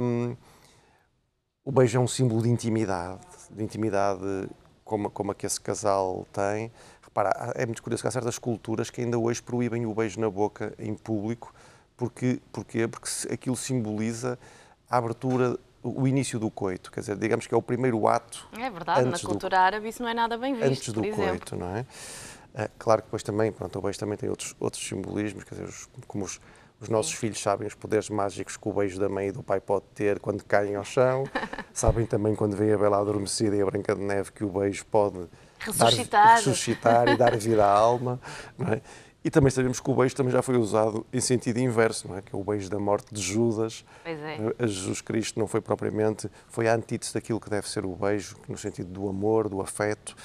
Um, 0.00 0.36
o 1.64 1.70
beijo 1.70 1.98
é 1.98 2.00
um 2.00 2.08
símbolo 2.08 2.42
de 2.42 2.48
intimidade, 2.48 3.20
de 3.50 3.62
intimidade 3.62 4.48
como, 4.84 5.10
como 5.10 5.32
a 5.32 5.34
que 5.34 5.44
esse 5.44 5.60
casal 5.60 6.26
tem. 6.32 6.72
Repara, 7.02 7.52
é 7.54 7.66
muito 7.66 7.82
curioso 7.82 8.02
que 8.02 8.08
há 8.08 8.10
certas 8.10 8.38
culturas 8.38 8.88
que 8.88 9.02
ainda 9.02 9.18
hoje 9.18 9.42
proíbem 9.42 9.84
o 9.84 9.94
beijo 9.94 10.18
na 10.18 10.30
boca 10.30 10.74
em 10.78 10.94
público. 10.94 11.52
Porque, 11.98 12.40
porquê? 12.52 12.86
Porque 12.86 13.10
aquilo 13.30 13.56
simboliza 13.56 14.38
a 14.88 14.96
abertura, 14.96 15.58
o 15.82 16.06
início 16.06 16.38
do 16.38 16.48
coito. 16.48 16.92
Quer 16.92 17.00
dizer, 17.00 17.16
digamos 17.16 17.46
que 17.48 17.52
é 17.52 17.56
o 17.56 17.60
primeiro 17.60 18.06
ato. 18.06 18.48
É 18.56 18.70
verdade, 18.70 19.04
na 19.04 19.18
cultura 19.18 19.56
do, 19.56 19.60
árabe 19.60 19.88
isso 19.88 20.00
não 20.00 20.08
é 20.08 20.14
nada 20.14 20.38
bem 20.38 20.54
visto. 20.54 20.66
Antes 20.66 20.92
do 20.92 21.02
coito, 21.10 21.56
não 21.56 21.76
é? 21.76 21.84
é? 22.54 22.70
Claro 22.78 23.02
que 23.02 23.08
depois 23.08 23.24
também, 23.24 23.50
pronto, 23.50 23.76
o 23.78 23.82
beijo 23.82 23.98
também 23.98 24.16
tem 24.16 24.30
outros, 24.30 24.54
outros 24.60 24.86
simbolismos, 24.86 25.42
quer 25.42 25.56
dizer, 25.56 25.74
como 26.06 26.24
os, 26.24 26.40
os 26.80 26.88
nossos 26.88 27.10
Sim. 27.10 27.18
filhos 27.18 27.42
sabem 27.42 27.66
os 27.66 27.74
poderes 27.74 28.08
mágicos 28.08 28.56
que 28.56 28.68
o 28.68 28.72
beijo 28.72 29.00
da 29.00 29.08
mãe 29.08 29.28
e 29.28 29.32
do 29.32 29.42
pai 29.42 29.60
pode 29.60 29.84
ter 29.92 30.20
quando 30.20 30.44
caem 30.44 30.76
ao 30.76 30.84
chão. 30.84 31.24
sabem 31.74 32.06
também 32.06 32.36
quando 32.36 32.56
vem 32.56 32.72
a 32.72 32.78
Bela 32.78 33.00
Adormecida 33.00 33.56
e 33.56 33.60
a 33.60 33.66
Branca 33.66 33.96
de 33.96 34.02
Neve 34.02 34.30
que 34.30 34.44
o 34.44 34.48
beijo 34.48 34.86
pode 34.86 35.26
ressuscitar, 35.58 36.24
dar, 36.26 36.34
ressuscitar 36.36 37.08
e 37.08 37.16
dar 37.16 37.36
vida 37.36 37.66
à 37.66 37.72
alma. 37.72 38.20
É? 38.72 38.80
E 39.24 39.30
também 39.30 39.50
sabemos 39.50 39.80
que 39.80 39.90
o 39.90 39.94
beijo 39.94 40.14
também 40.14 40.32
já 40.32 40.42
foi 40.42 40.56
usado 40.56 41.04
em 41.12 41.20
sentido 41.20 41.58
inverso, 41.58 42.08
não 42.08 42.16
é? 42.16 42.22
que 42.22 42.34
é 42.34 42.38
o 42.38 42.44
beijo 42.44 42.70
da 42.70 42.78
morte 42.78 43.12
de 43.12 43.20
Judas. 43.20 43.84
Pois 44.04 44.18
é. 44.18 44.36
A 44.58 44.66
Jesus 44.66 45.00
Cristo 45.00 45.38
não 45.40 45.48
foi 45.48 45.60
propriamente, 45.60 46.30
foi 46.48 46.68
a 46.68 46.74
antítese 46.74 47.12
daquilo 47.12 47.40
que 47.40 47.50
deve 47.50 47.68
ser 47.68 47.84
o 47.84 47.94
beijo, 47.96 48.36
no 48.48 48.56
sentido 48.56 48.90
do 48.90 49.08
amor, 49.08 49.48
do 49.48 49.60
afeto. 49.60 50.16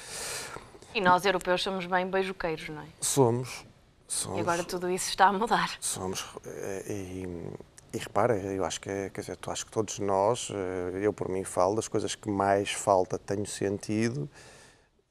E 0.94 1.00
nós, 1.00 1.26
europeus, 1.26 1.62
somos 1.62 1.86
bem 1.86 2.06
beijoqueiros, 2.08 2.68
não 2.68 2.82
é? 2.82 2.86
Somos, 3.00 3.66
Somos, 4.06 4.38
e 4.38 4.40
agora 4.40 4.62
tudo 4.62 4.88
isso 4.88 5.08
está 5.08 5.26
a 5.26 5.32
mudar. 5.32 5.72
Somos. 5.80 6.24
Eh, 6.46 6.84
e, 6.88 7.96
e 7.96 7.98
repara, 7.98 8.36
eu 8.36 8.64
acho 8.64 8.80
que, 8.80 8.88
é, 8.88 9.10
quer 9.10 9.22
dizer, 9.22 9.38
acho 9.48 9.66
que 9.66 9.72
todos 9.72 9.98
nós, 9.98 10.50
eh, 10.52 11.00
eu 11.02 11.12
por 11.12 11.28
mim 11.28 11.42
falo, 11.42 11.74
das 11.74 11.88
coisas 11.88 12.14
que 12.14 12.30
mais 12.30 12.70
falta 12.70 13.18
tenho 13.18 13.44
sentido, 13.44 14.28
eh, 14.32 14.53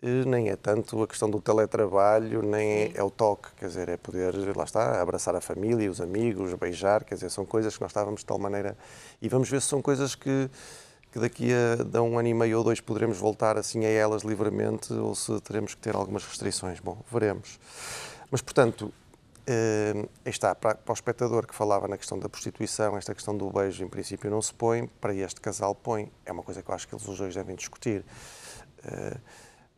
nem 0.03 0.49
é 0.49 0.55
tanto 0.57 1.01
a 1.01 1.07
questão 1.07 1.29
do 1.29 1.39
teletrabalho, 1.39 2.41
nem 2.41 2.69
é, 2.69 2.91
é, 2.95 3.03
o 3.03 3.09
toque, 3.09 3.49
quer 3.57 3.67
dizer, 3.67 3.87
é 3.87 3.95
poder, 3.95 4.55
lá 4.55 4.65
está, 4.65 5.01
abraçar 5.01 5.33
a 5.35 5.39
família, 5.39 5.89
os 5.89 6.01
amigos, 6.01 6.53
beijar, 6.55 7.05
quer 7.05 7.15
dizer, 7.15 7.29
são 7.29 7.45
coisas 7.45 7.75
que 7.75 7.81
nós 7.81 7.91
estávamos 7.91 8.19
de 8.19 8.25
tal 8.25 8.37
maneira. 8.37 8.77
E 9.21 9.29
vamos 9.29 9.49
ver 9.49 9.61
se 9.61 9.67
são 9.67 9.81
coisas 9.81 10.13
que, 10.13 10.49
que 11.09 11.19
daqui 11.19 11.51
a, 11.53 11.97
a 11.97 12.01
um 12.01 12.19
ano 12.19 12.27
e 12.27 12.33
meio 12.33 12.57
ou 12.57 12.63
dois 12.65 12.81
poderemos 12.81 13.17
voltar 13.17 13.57
assim 13.57 13.85
a 13.85 13.89
elas 13.89 14.23
livremente 14.23 14.91
ou 14.91 15.15
se 15.15 15.39
teremos 15.39 15.73
que 15.73 15.81
ter 15.81 15.95
algumas 15.95 16.25
restrições. 16.25 16.81
Bom, 16.81 16.97
veremos. 17.09 17.57
Mas, 18.29 18.41
portanto, 18.41 18.91
Uh, 19.45 20.07
está, 20.25 20.55
para, 20.55 20.75
para, 20.75 20.89
o 20.89 20.93
espectador 20.93 21.45
que 21.45 21.53
falava 21.53 21.85
na 21.85 21.97
questão 21.97 22.17
da 22.17 22.29
prostituição, 22.29 22.95
esta 22.95 23.13
questão 23.13 23.35
do 23.35 23.49
beijo 23.49 23.83
em 23.83 23.89
princípio 23.89 24.31
não 24.31 24.41
se 24.41 24.53
põe, 24.53 24.87
para 25.01 25.13
este 25.13 25.41
casal 25.41 25.75
põe. 25.75 26.09
É 26.25 26.31
uma 26.31 26.43
coisa 26.43 26.63
que 26.63 26.71
eu 26.71 26.73
acho 26.73 26.87
que 26.87 26.95
eles 26.95 27.05
os 27.05 27.17
dois 27.17 27.35
devem 27.35 27.53
discutir. 27.53 28.05
Uh, 28.85 29.19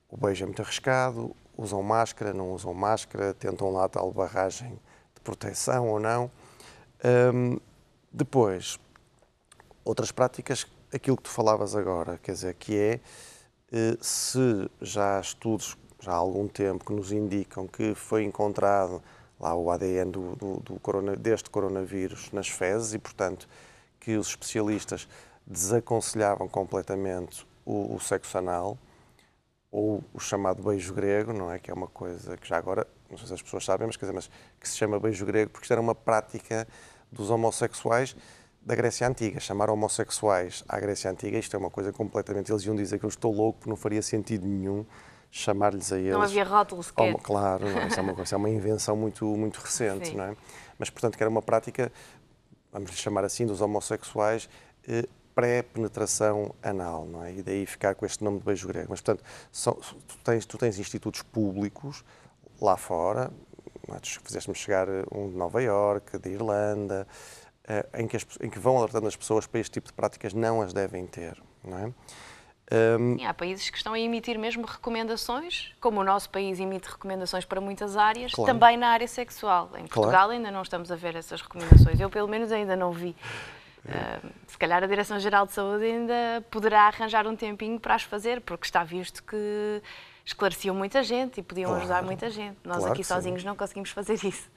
o 0.09 0.17
beijo 0.17 0.43
é 0.43 0.45
muito 0.45 0.61
arriscado, 0.61 1.35
usam 1.57 1.81
máscara, 1.81 2.33
não 2.33 2.51
usam 2.51 2.73
máscara, 2.73 3.33
tentam 3.33 3.71
lá 3.71 3.87
tal 3.87 4.11
barragem 4.11 4.79
de 5.13 5.21
proteção 5.23 5.87
ou 5.87 5.99
não. 5.99 6.29
Um, 7.33 7.57
depois, 8.11 8.79
outras 9.83 10.11
práticas, 10.11 10.67
aquilo 10.93 11.17
que 11.17 11.23
tu 11.23 11.29
falavas 11.29 11.75
agora, 11.75 12.19
quer 12.21 12.33
dizer, 12.33 12.53
que 12.55 12.77
é 12.77 12.99
uh, 13.71 14.03
se 14.03 14.69
já 14.81 15.17
há 15.17 15.21
estudos 15.21 15.77
já 16.05 16.11
há 16.11 16.15
algum 16.15 16.47
tempo 16.47 16.85
que 16.85 16.93
nos 16.93 17.11
indicam 17.11 17.67
que 17.67 17.95
foi 17.95 18.23
encontrado 18.23 19.01
lá 19.39 19.55
o 19.55 19.71
ADN 19.71 20.11
do, 20.11 20.35
do, 20.35 20.59
do 20.59 20.79
corona, 20.79 21.15
deste 21.15 21.49
coronavírus 21.49 22.31
nas 22.31 22.47
fezes 22.47 22.93
e, 22.93 22.99
portanto, 22.99 23.49
que 23.99 24.15
os 24.15 24.27
especialistas 24.27 25.07
desaconselhavam 25.47 26.47
completamente 26.47 27.45
o, 27.65 27.95
o 27.95 27.99
sexo 27.99 28.37
anal 28.37 28.77
ou 29.75 30.01
o 30.13 30.19
chamado 30.21 30.63
beijo 30.63 30.93
grego, 30.93 31.33
não 31.33 31.51
é? 31.51 31.59
Que 31.59 31.69
é 31.69 31.73
uma 31.73 31.87
coisa 31.87 32.37
que 32.37 32.47
já 32.47 32.57
agora, 32.57 32.87
não 33.11 33.17
sei 33.17 33.27
se 33.27 33.33
as 33.33 33.41
pessoas 33.41 33.65
sabem, 33.65 33.85
mas, 33.85 33.97
quer 33.97 34.05
dizer, 34.05 34.13
mas 34.13 34.29
que 34.57 34.69
se 34.69 34.77
chama 34.77 34.97
beijo 34.97 35.25
grego 35.25 35.51
porque 35.51 35.65
isto 35.65 35.71
era 35.73 35.81
uma 35.81 35.93
prática 35.93 36.65
dos 37.11 37.29
homossexuais 37.29 38.15
da 38.61 38.73
Grécia 38.73 39.05
Antiga. 39.05 39.37
Chamar 39.41 39.69
homossexuais 39.69 40.63
à 40.69 40.79
Grécia 40.79 41.11
Antiga, 41.11 41.37
isto 41.37 41.53
é 41.57 41.59
uma 41.59 41.69
coisa 41.69 41.91
completamente. 41.91 42.49
Eles 42.53 42.63
iam 42.63 42.73
dizer 42.73 42.99
que 42.99 43.05
eu 43.05 43.09
estou 43.09 43.33
louco, 43.33 43.59
porque 43.59 43.69
não 43.69 43.75
faria 43.75 44.01
sentido 44.01 44.47
nenhum 44.47 44.85
chamar-lhes 45.29 45.91
a 45.91 45.99
eles. 45.99 46.13
Não 46.13 46.21
havia 46.21 46.45
rótulos 46.45 46.85
sequer. 46.85 47.13
Oh, 47.13 47.17
claro, 47.17 47.69
não, 47.69 47.85
isso, 47.85 47.99
é 47.99 48.01
uma, 48.01 48.23
isso 48.23 48.33
é 48.33 48.37
uma 48.37 48.49
invenção 48.49 48.95
muito, 48.95 49.25
muito 49.25 49.57
recente, 49.57 50.07
Sim. 50.07 50.15
não 50.15 50.23
é? 50.23 50.37
Mas, 50.79 50.89
portanto, 50.89 51.17
que 51.17 51.23
era 51.23 51.29
uma 51.29 51.41
prática, 51.41 51.91
vamos 52.71 52.91
lhe 52.91 52.95
chamar 52.95 53.25
assim, 53.25 53.45
dos 53.45 53.59
homossexuais, 53.59 54.47
eh, 54.87 55.05
pré-penetração 55.35 56.55
anal, 56.63 57.05
não 57.05 57.23
é? 57.23 57.33
E 57.33 57.43
daí 57.43 57.65
ficar 57.65 57.93
com 57.93 58.05
este 58.05 58.23
nome 58.23 58.39
de 58.39 58.45
beijo 58.45 58.67
grego. 58.67 58.87
Mas, 58.89 59.01
portanto, 59.01 59.23
são, 59.51 59.73
tu, 59.73 60.17
tens, 60.23 60.45
tu 60.45 60.57
tens 60.57 60.79
institutos 60.79 61.21
públicos 61.21 62.03
lá 62.59 62.77
fora, 62.77 63.29
não 63.87 63.95
é? 63.95 63.99
fizeste-me 64.01 64.55
chegar 64.55 64.87
um 65.11 65.29
de 65.29 65.35
Nova 65.35 65.61
Iorque, 65.61 66.17
de 66.17 66.29
Irlanda, 66.29 67.05
eh, 67.67 67.85
em, 67.95 68.07
que 68.07 68.15
as, 68.15 68.25
em 68.41 68.49
que 68.49 68.57
vão 68.57 68.77
alertando 68.77 69.07
as 69.07 69.15
pessoas 69.15 69.45
para 69.45 69.59
este 69.59 69.73
tipo 69.73 69.87
de 69.87 69.93
práticas 69.93 70.33
não 70.33 70.61
as 70.61 70.71
devem 70.71 71.05
ter, 71.05 71.41
não 71.63 71.77
é? 71.77 71.93
Um, 72.71 73.23
há 73.23 73.31
países 73.31 73.69
que 73.69 73.77
estão 73.77 73.93
a 73.93 73.99
emitir 73.99 74.39
mesmo 74.39 74.65
recomendações, 74.65 75.71
como 75.79 76.01
o 76.01 76.03
nosso 76.03 76.29
país 76.31 76.59
emite 76.59 76.89
recomendações 76.89 77.45
para 77.45 77.61
muitas 77.61 77.95
áreas, 77.95 78.33
claro. 78.33 78.51
também 78.51 78.75
na 78.75 78.87
área 78.87 79.07
sexual. 79.07 79.69
Em 79.75 79.85
Portugal 79.85 80.11
claro. 80.11 80.31
ainda 80.31 80.49
não 80.49 80.63
estamos 80.63 80.91
a 80.91 80.95
ver 80.95 81.15
essas 81.15 81.41
recomendações. 81.41 81.99
Eu, 81.99 82.09
pelo 82.09 82.27
menos, 82.27 82.51
ainda 82.51 82.75
não 82.75 82.91
vi. 82.91 83.15
Uh, 83.85 84.29
se 84.47 84.57
calhar 84.57 84.83
a 84.83 84.87
Direção-Geral 84.87 85.45
de 85.45 85.53
Saúde 85.53 85.85
ainda 85.85 86.43
poderá 86.49 86.87
arranjar 86.87 87.27
um 87.27 87.35
tempinho 87.35 87.79
para 87.79 87.95
as 87.95 88.03
fazer, 88.03 88.41
porque 88.41 88.65
está 88.65 88.83
visto 88.83 89.23
que 89.23 89.81
esclareciam 90.25 90.75
muita 90.75 91.03
gente 91.03 91.39
e 91.39 91.43
podiam 91.43 91.69
claro. 91.69 91.83
ajudar 91.83 92.03
muita 92.03 92.29
gente. 92.29 92.57
Nós 92.63 92.83
aqui 92.83 93.03
sozinhos 93.03 93.41
sim. 93.41 93.47
não 93.47 93.55
conseguimos 93.55 93.91
fazer 93.91 94.15
isso. 94.25 94.49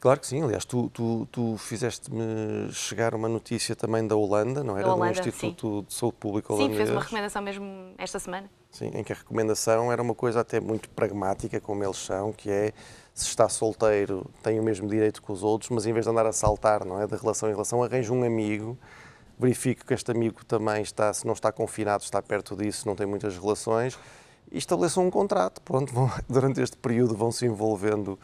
Claro 0.00 0.18
que 0.18 0.26
sim, 0.26 0.42
aliás, 0.42 0.64
tu, 0.64 0.90
tu, 0.90 1.28
tu 1.30 1.56
fizeste-me 1.56 2.72
chegar 2.72 3.14
uma 3.14 3.28
notícia 3.28 3.76
também 3.76 4.04
da 4.04 4.16
Holanda, 4.16 4.64
não 4.64 4.76
era? 4.76 4.88
Da 4.88 4.94
Holanda, 4.94 5.12
do 5.12 5.28
Instituto 5.28 5.78
sim. 5.78 5.84
de 5.86 5.94
Saúde 5.94 6.16
Pública 6.18 6.52
holandês. 6.52 6.72
Sim, 6.72 6.76
fez 6.76 6.90
uma 6.90 7.00
recomendação 7.00 7.40
mesmo 7.40 7.94
esta 7.96 8.18
semana. 8.18 8.50
Sim, 8.72 8.90
em 8.94 9.04
que 9.04 9.12
a 9.12 9.16
recomendação 9.16 9.92
era 9.92 10.02
uma 10.02 10.14
coisa 10.14 10.40
até 10.40 10.58
muito 10.58 10.90
pragmática, 10.90 11.60
como 11.60 11.84
eles 11.84 11.98
são, 11.98 12.32
que 12.32 12.50
é 12.50 12.72
se 13.14 13.26
está 13.26 13.48
solteiro 13.48 14.30
tem 14.42 14.58
o 14.58 14.62
mesmo 14.62 14.88
direito 14.88 15.22
que 15.22 15.30
os 15.30 15.42
outros, 15.42 15.70
mas 15.70 15.86
em 15.86 15.92
vez 15.92 16.06
de 16.06 16.10
andar 16.10 16.26
a 16.26 16.32
saltar, 16.32 16.84
não 16.84 17.00
é, 17.00 17.06
de 17.06 17.14
relação 17.14 17.48
em 17.48 17.52
relação, 17.52 17.82
arranje 17.82 18.10
um 18.10 18.24
amigo, 18.24 18.78
verifique 19.38 19.84
que 19.84 19.92
este 19.92 20.10
amigo 20.10 20.44
também 20.44 20.82
está, 20.82 21.12
se 21.12 21.26
não 21.26 21.34
está 21.34 21.52
confinado, 21.52 22.02
está 22.02 22.22
perto 22.22 22.56
disso, 22.56 22.86
não 22.86 22.96
tem 22.96 23.06
muitas 23.06 23.36
relações, 23.36 23.98
e 24.50 24.58
estabeleçam 24.58 25.06
um 25.06 25.10
contrato. 25.10 25.60
Pronto, 25.62 25.92
vão, 25.92 26.10
durante 26.28 26.60
este 26.60 26.76
período 26.76 27.16
vão 27.16 27.32
se 27.32 27.46
envolvendo 27.46 28.18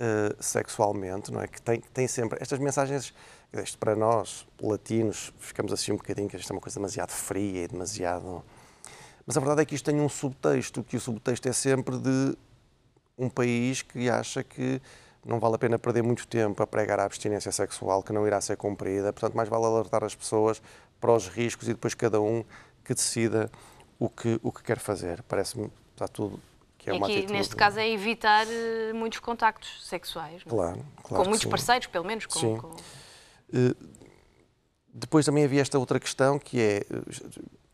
Uh, 0.00 0.30
sexualmente, 0.40 1.32
não 1.32 1.42
é? 1.42 1.48
Que 1.48 1.60
tem, 1.60 1.80
tem 1.92 2.06
sempre 2.06 2.38
estas 2.40 2.60
mensagens, 2.60 3.12
isto 3.52 3.78
para 3.78 3.96
nós, 3.96 4.46
latinos, 4.62 5.34
ficamos 5.40 5.72
assim 5.72 5.90
um 5.90 5.96
bocadinho 5.96 6.28
que 6.28 6.36
isto 6.36 6.48
é 6.52 6.54
uma 6.54 6.60
coisa 6.60 6.78
demasiado 6.78 7.10
fria 7.10 7.64
e 7.64 7.66
demasiado. 7.66 8.44
Mas 9.26 9.36
a 9.36 9.40
verdade 9.40 9.62
é 9.62 9.64
que 9.64 9.74
isto 9.74 9.86
tem 9.86 10.00
um 10.00 10.08
subtexto, 10.08 10.84
que 10.84 10.96
o 10.96 11.00
subtexto 11.00 11.48
é 11.48 11.52
sempre 11.52 11.98
de 11.98 12.38
um 13.18 13.28
país 13.28 13.82
que 13.82 14.08
acha 14.08 14.42
que 14.42 14.80
não 15.24 15.40
vale 15.40 15.56
a 15.56 15.58
pena 15.58 15.78
perder 15.78 16.02
muito 16.02 16.26
tempo 16.26 16.62
a 16.62 16.66
pregar 16.66 17.00
a 17.00 17.04
abstinência 17.04 17.50
sexual 17.52 18.02
que 18.02 18.12
não 18.12 18.26
irá 18.26 18.40
ser 18.40 18.56
cumprida, 18.56 19.12
portanto, 19.12 19.34
mais 19.34 19.48
vale 19.48 19.64
alertar 19.66 20.04
as 20.04 20.14
pessoas 20.14 20.62
para 21.00 21.12
os 21.12 21.28
riscos 21.28 21.68
e 21.68 21.72
depois 21.72 21.94
cada 21.94 22.20
um 22.20 22.44
que 22.84 22.94
decida 22.94 23.50
o 23.98 24.08
que, 24.08 24.38
o 24.42 24.52
que 24.52 24.62
quer 24.62 24.78
fazer. 24.78 25.22
Parece-me 25.22 25.70
está 25.92 26.06
tudo 26.06 26.40
que 26.78 26.88
é 26.88 26.92
uma 26.92 27.06
aqui, 27.06 27.26
neste 27.26 27.56
caso, 27.56 27.78
é 27.78 27.90
evitar 27.90 28.46
uh, 28.46 28.94
muitos 28.94 29.18
contactos 29.18 29.86
sexuais. 29.86 30.42
É? 30.46 30.48
Claro, 30.48 30.84
claro. 31.02 31.24
Com 31.24 31.28
muitos 31.28 31.42
sim. 31.42 31.50
parceiros, 31.50 31.88
pelo 31.88 32.04
menos. 32.04 32.24
Com, 32.26 32.38
sim. 32.38 32.56
Com... 32.56 32.68
Uh, 32.68 33.98
depois 34.94 35.26
também 35.26 35.44
havia 35.44 35.60
esta 35.60 35.78
outra 35.78 36.00
questão 36.00 36.38
que 36.38 36.60
é 36.60 36.78
eh, 36.78 36.84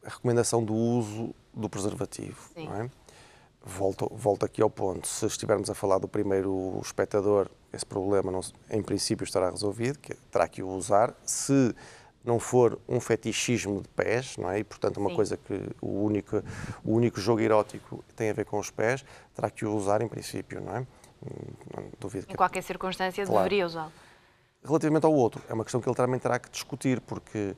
a 0.04 0.10
recomendação 0.10 0.62
do 0.62 0.74
uso 0.74 1.34
do 1.54 1.70
preservativo. 1.70 2.38
Sim. 2.54 2.66
Não 2.66 2.82
é? 2.82 2.90
Volto, 3.64 4.10
volto 4.14 4.44
aqui 4.44 4.62
ao 4.62 4.70
ponto. 4.70 5.06
Se 5.06 5.26
estivermos 5.26 5.70
a 5.70 5.74
falar 5.74 5.98
do 5.98 6.06
primeiro 6.06 6.78
espectador, 6.82 7.48
esse 7.72 7.84
problema, 7.86 8.30
não, 8.30 8.40
em 8.70 8.82
princípio, 8.82 9.24
estará 9.24 9.50
resolvido, 9.50 9.98
que 9.98 10.14
terá 10.30 10.46
que 10.46 10.62
o 10.62 10.68
usar. 10.68 11.14
Se 11.24 11.74
não 12.24 12.38
for 12.38 12.78
um 12.88 13.00
fetichismo 13.00 13.82
de 13.82 13.88
pés, 13.88 14.36
não 14.36 14.50
é? 14.50 14.60
E, 14.60 14.64
portanto, 14.64 14.98
uma 14.98 15.10
Sim. 15.10 15.16
coisa 15.16 15.36
que 15.36 15.68
o 15.80 16.04
único, 16.04 16.42
o 16.84 16.94
único 16.94 17.20
jogo 17.20 17.40
erótico 17.40 18.04
tem 18.14 18.30
a 18.30 18.32
ver 18.32 18.44
com 18.44 18.58
os 18.58 18.70
pés, 18.70 19.04
terá 19.34 19.50
que 19.50 19.64
o 19.64 19.74
usar 19.74 20.00
em 20.00 20.08
princípio, 20.08 20.60
não 20.60 20.76
é? 20.76 20.86
Não 21.74 21.84
duvido 21.98 22.24
em 22.24 22.28
que... 22.28 22.36
qualquer 22.36 22.62
circunstância 22.62 23.24
Claro. 23.24 23.44
deveria 23.44 23.66
usá-lo. 23.66 23.92
Relativamente 24.62 25.04
ao 25.04 25.12
outro, 25.12 25.42
é 25.48 25.52
uma 25.52 25.64
questão 25.64 25.80
que 25.80 25.88
ele 25.88 25.96
também 25.96 26.18
terá 26.18 26.38
que 26.38 26.50
discutir, 26.50 26.98
porque 27.02 27.54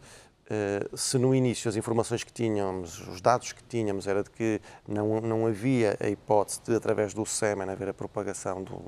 eh, 0.49 0.89
se 0.95 1.19
no 1.19 1.35
início 1.35 1.69
as 1.69 1.77
informações 1.77 2.23
que 2.23 2.33
tínhamos, 2.33 3.01
os 3.09 3.21
dados 3.21 3.53
que 3.53 3.63
tínhamos, 3.65 4.07
era 4.07 4.23
de 4.23 4.31
que 4.31 4.61
não, 4.87 5.21
não 5.21 5.47
havia 5.47 5.97
a 6.01 6.09
hipótese 6.09 6.61
de, 6.65 6.75
através 6.75 7.13
do 7.13 7.27
sêmen, 7.27 7.69
haver 7.69 7.89
a 7.89 7.95
propagação 7.95 8.63
do, 8.63 8.81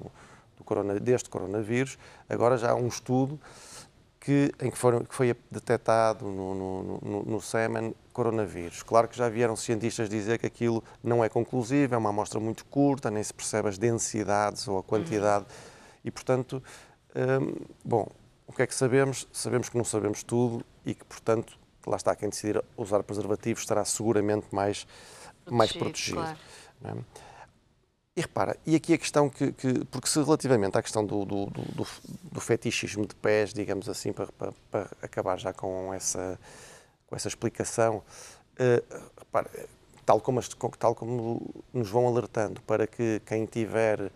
do 0.57 0.65
corona, 0.65 0.99
deste 1.01 1.29
coronavírus, 1.29 1.99
agora 2.29 2.57
já 2.57 2.71
há 2.71 2.75
um 2.75 2.87
estudo 2.87 3.41
que, 4.21 4.53
em 4.61 4.71
que, 4.71 4.79
foram, 4.79 5.05
que 5.05 5.15
foi 5.15 5.35
detectado 5.51 6.27
no, 6.27 6.55
no, 6.55 7.01
no, 7.01 7.23
no 7.25 7.41
sêmen 7.41 7.95
coronavírus. 8.13 8.83
Claro 8.83 9.09
que 9.09 9.17
já 9.17 9.29
vieram 9.29 9.57
cientistas 9.57 10.09
dizer 10.09 10.39
que 10.39 10.47
aquilo 10.47 10.83
não 11.03 11.25
é 11.25 11.29
conclusivo, 11.29 11.95
é 11.95 11.99
uma 11.99 12.11
amostra 12.11 12.39
muito 12.39 12.65
curta, 12.67 13.11
nem 13.11 13.23
se 13.23 13.35
percebe 13.35 13.69
as 13.69 13.79
densidades 13.79 14.69
ou 14.69 14.79
a 14.79 14.83
quantidade, 14.83 15.47
e 16.05 16.11
portanto, 16.11 16.63
hum, 17.17 17.55
bom, 17.85 18.07
o 18.47 18.53
que 18.53 18.63
é 18.63 18.67
que 18.67 18.75
sabemos? 18.75 19.29
Sabemos 19.33 19.69
que 19.69 19.77
não 19.77 19.85
sabemos 19.85 20.23
tudo 20.23 20.65
e 20.89 20.95
que, 20.95 21.05
portanto, 21.05 21.59
lá 21.87 21.97
está, 21.97 22.17
quem 22.17 22.31
decidir 22.31 22.65
usar 22.79 23.03
preservativo 23.03 23.61
estará 23.61 23.85
seguramente 23.85 24.47
mais 24.51 24.87
protegido. 25.45 25.57
Mais 25.57 25.73
protegido 25.73 26.21
claro. 26.21 26.39
é? 26.85 27.29
E 28.17 28.21
repara, 28.21 28.57
e 28.67 28.75
aqui 28.75 28.95
a 28.95 28.99
questão 28.99 29.29
que, 29.29 29.53
que 29.53 29.85
porque 29.85 30.09
se 30.09 30.21
relativamente 30.21 30.77
à 30.77 30.83
questão 30.83 31.05
do, 31.05 31.25
do, 31.25 31.47
do, 31.47 31.87
do 32.33 32.41
fetichismo 32.41 33.07
de 33.07 33.15
pés, 33.15 33.53
digamos 33.53 33.89
assim, 33.89 34.13
para, 34.13 34.27
para, 34.33 34.53
para, 34.71 34.91
acabar 35.03 35.39
já 35.39 35.53
com 35.53 35.93
essa, 35.95 36.41
com 37.07 37.15
essa 37.15 37.29
explicação, 37.29 37.99
uh, 37.99 39.03
repara, 39.17 39.49
tal 40.05 40.21
como, 40.21 40.41
as, 40.41 40.49
tal 40.79 40.95
como 40.95 41.55
nos 41.73 41.89
vão 41.91 42.09
alertando 42.09 42.61
para 42.63 42.87
que 42.87 43.21
quem 43.27 43.45
tiver 43.45 44.11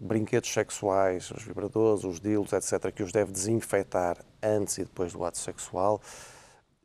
brinquedos 0.00 0.52
sexuais, 0.52 1.30
os 1.30 1.42
vibradores, 1.42 2.04
os 2.04 2.20
dildos, 2.20 2.52
etc., 2.52 2.92
que 2.92 3.02
os 3.02 3.12
deve 3.12 3.32
desinfetar 3.32 4.18
antes 4.42 4.78
e 4.78 4.84
depois 4.84 5.12
do 5.12 5.24
ato 5.24 5.38
sexual, 5.38 6.00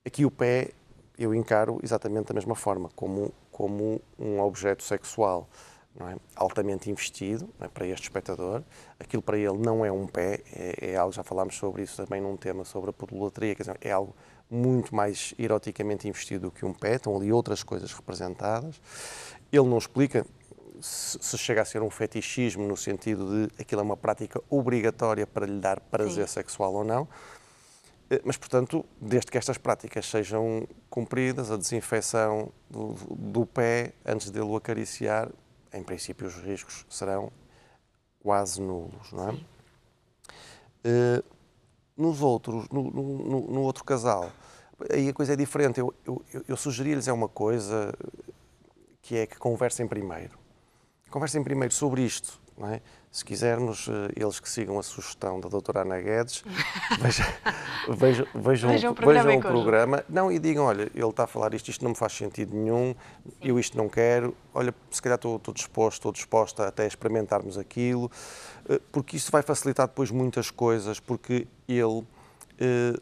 aqui 0.05 0.25
o 0.25 0.31
pé 0.31 0.71
eu 1.17 1.35
encaro 1.35 1.79
exatamente 1.83 2.27
da 2.27 2.33
mesma 2.33 2.55
forma, 2.55 2.89
como, 2.95 3.33
como 3.51 4.01
um 4.17 4.39
objeto 4.39 4.83
sexual 4.83 5.47
é? 5.99 6.15
altamente 6.35 6.89
investido 6.89 7.49
é? 7.59 7.67
para 7.67 7.85
este 7.85 8.03
espectador. 8.03 8.63
Aquilo 8.99 9.21
para 9.21 9.37
ele 9.37 9.57
não 9.57 9.85
é 9.85 9.91
um 9.91 10.07
pé, 10.07 10.41
é, 10.53 10.91
é, 10.91 10.95
algo, 10.95 11.13
já 11.13 11.23
falámos 11.23 11.57
sobre 11.57 11.83
isso 11.83 12.03
também 12.03 12.21
num 12.21 12.37
tema 12.37 12.63
sobre 12.63 12.89
a 12.89 12.93
podolatria, 12.93 13.53
quer 13.55 13.63
dizer, 13.63 13.77
é 13.81 13.91
algo 13.91 14.15
muito 14.49 14.95
mais 14.95 15.33
eroticamente 15.37 16.07
investido 16.07 16.47
do 16.47 16.51
que 16.51 16.65
um 16.65 16.73
pé, 16.73 16.95
estão 16.95 17.15
ali 17.15 17.31
outras 17.31 17.63
coisas 17.63 17.91
representadas. 17.93 18.81
Ele 19.51 19.67
não 19.67 19.77
explica 19.77 20.25
se, 20.81 21.37
chega 21.37 21.61
a 21.61 21.65
ser 21.65 21.81
um 21.81 21.89
fetichismo 21.89 22.67
no 22.67 22.75
sentido 22.75 23.47
de 23.47 23.61
aquilo 23.61 23.81
é 23.81 23.83
uma 23.83 23.97
prática 23.97 24.41
obrigatória 24.49 25.25
para 25.27 25.45
lhe 25.45 25.59
dar 25.59 25.79
prazer 25.79 26.27
Sim. 26.27 26.33
sexual 26.33 26.73
ou 26.73 26.83
não. 26.83 27.07
Eh, 28.09 28.21
Mas, 28.25 28.37
portanto, 28.37 28.85
desde 28.99 29.31
que 29.31 29.37
estas 29.37 29.57
práticas 29.57 30.05
sejam 30.05 30.67
cumpridas, 30.89 31.51
a 31.51 31.57
desinfecção 31.57 32.51
do, 32.69 32.95
do 33.09 33.45
pé 33.45 33.93
antes 34.05 34.29
dele 34.29 34.45
o 34.45 34.55
acariciar, 34.55 35.29
em 35.73 35.83
princípio 35.83 36.27
os 36.27 36.35
riscos 36.35 36.85
serão 36.89 37.31
quase 38.19 38.61
nulos, 38.61 39.11
não 39.11 39.29
é? 39.29 39.33
Uh, 40.83 41.23
nos 41.95 42.21
outros, 42.21 42.67
no, 42.69 42.83
no, 42.83 43.41
no, 43.47 43.61
outro 43.61 43.83
casal, 43.83 44.31
aí 44.91 45.09
a 45.09 45.13
coisa 45.13 45.33
é 45.33 45.35
diferente. 45.35 45.79
Eu, 45.79 45.93
eu, 46.05 46.23
eu 46.47 46.57
sugeri-lhes 46.57 47.07
é 47.07 47.13
uma 47.13 47.29
coisa 47.29 47.93
que 49.01 49.17
é 49.17 49.27
que 49.27 49.37
conversem 49.37 49.87
primeiro. 49.87 50.40
Conversem 51.11 51.43
primeiro 51.43 51.73
sobre 51.73 52.03
isto, 52.03 52.39
não 52.57 52.69
é? 52.69 52.81
Se 53.11 53.25
quisermos, 53.25 53.89
eles 54.15 54.39
que 54.39 54.49
sigam 54.49 54.79
a 54.79 54.83
sugestão 54.83 55.41
da 55.41 55.49
doutora 55.49 55.81
Ana 55.81 55.99
Guedes, 55.99 56.41
vejam, 57.01 57.25
vejam, 57.89 58.27
vejam, 58.33 58.69
Vejam 58.69 58.91
o 58.93 58.95
programa 58.95 59.23
vejam 59.25 59.35
em 59.35 59.39
o 59.39 59.41
programa. 59.41 60.05
Não, 60.07 60.31
e 60.31 60.39
digam, 60.39 60.63
olha, 60.63 60.89
ele 60.95 61.05
está 61.09 61.25
a 61.25 61.27
falar 61.27 61.53
isto, 61.53 61.69
isto 61.69 61.83
não 61.83 61.89
me 61.89 61.97
faz 61.97 62.13
sentido 62.13 62.55
nenhum, 62.55 62.95
eu 63.41 63.59
isto 63.59 63.77
não 63.77 63.89
quero, 63.89 64.33
olha, 64.53 64.73
se 64.89 65.01
calhar 65.01 65.17
estou, 65.17 65.35
estou 65.35 65.53
disposto, 65.53 65.97
estou 65.97 66.11
disposta 66.13 66.65
até 66.65 66.85
a 66.85 66.87
experimentarmos 66.87 67.57
aquilo, 67.57 68.09
eh, 68.69 68.79
porque 68.93 69.17
isso 69.17 69.29
vai 69.29 69.41
facilitar 69.41 69.87
depois 69.87 70.09
muitas 70.09 70.49
coisas, 70.49 70.97
porque 70.97 71.45
ele, 71.67 71.99
eh, 71.99 72.20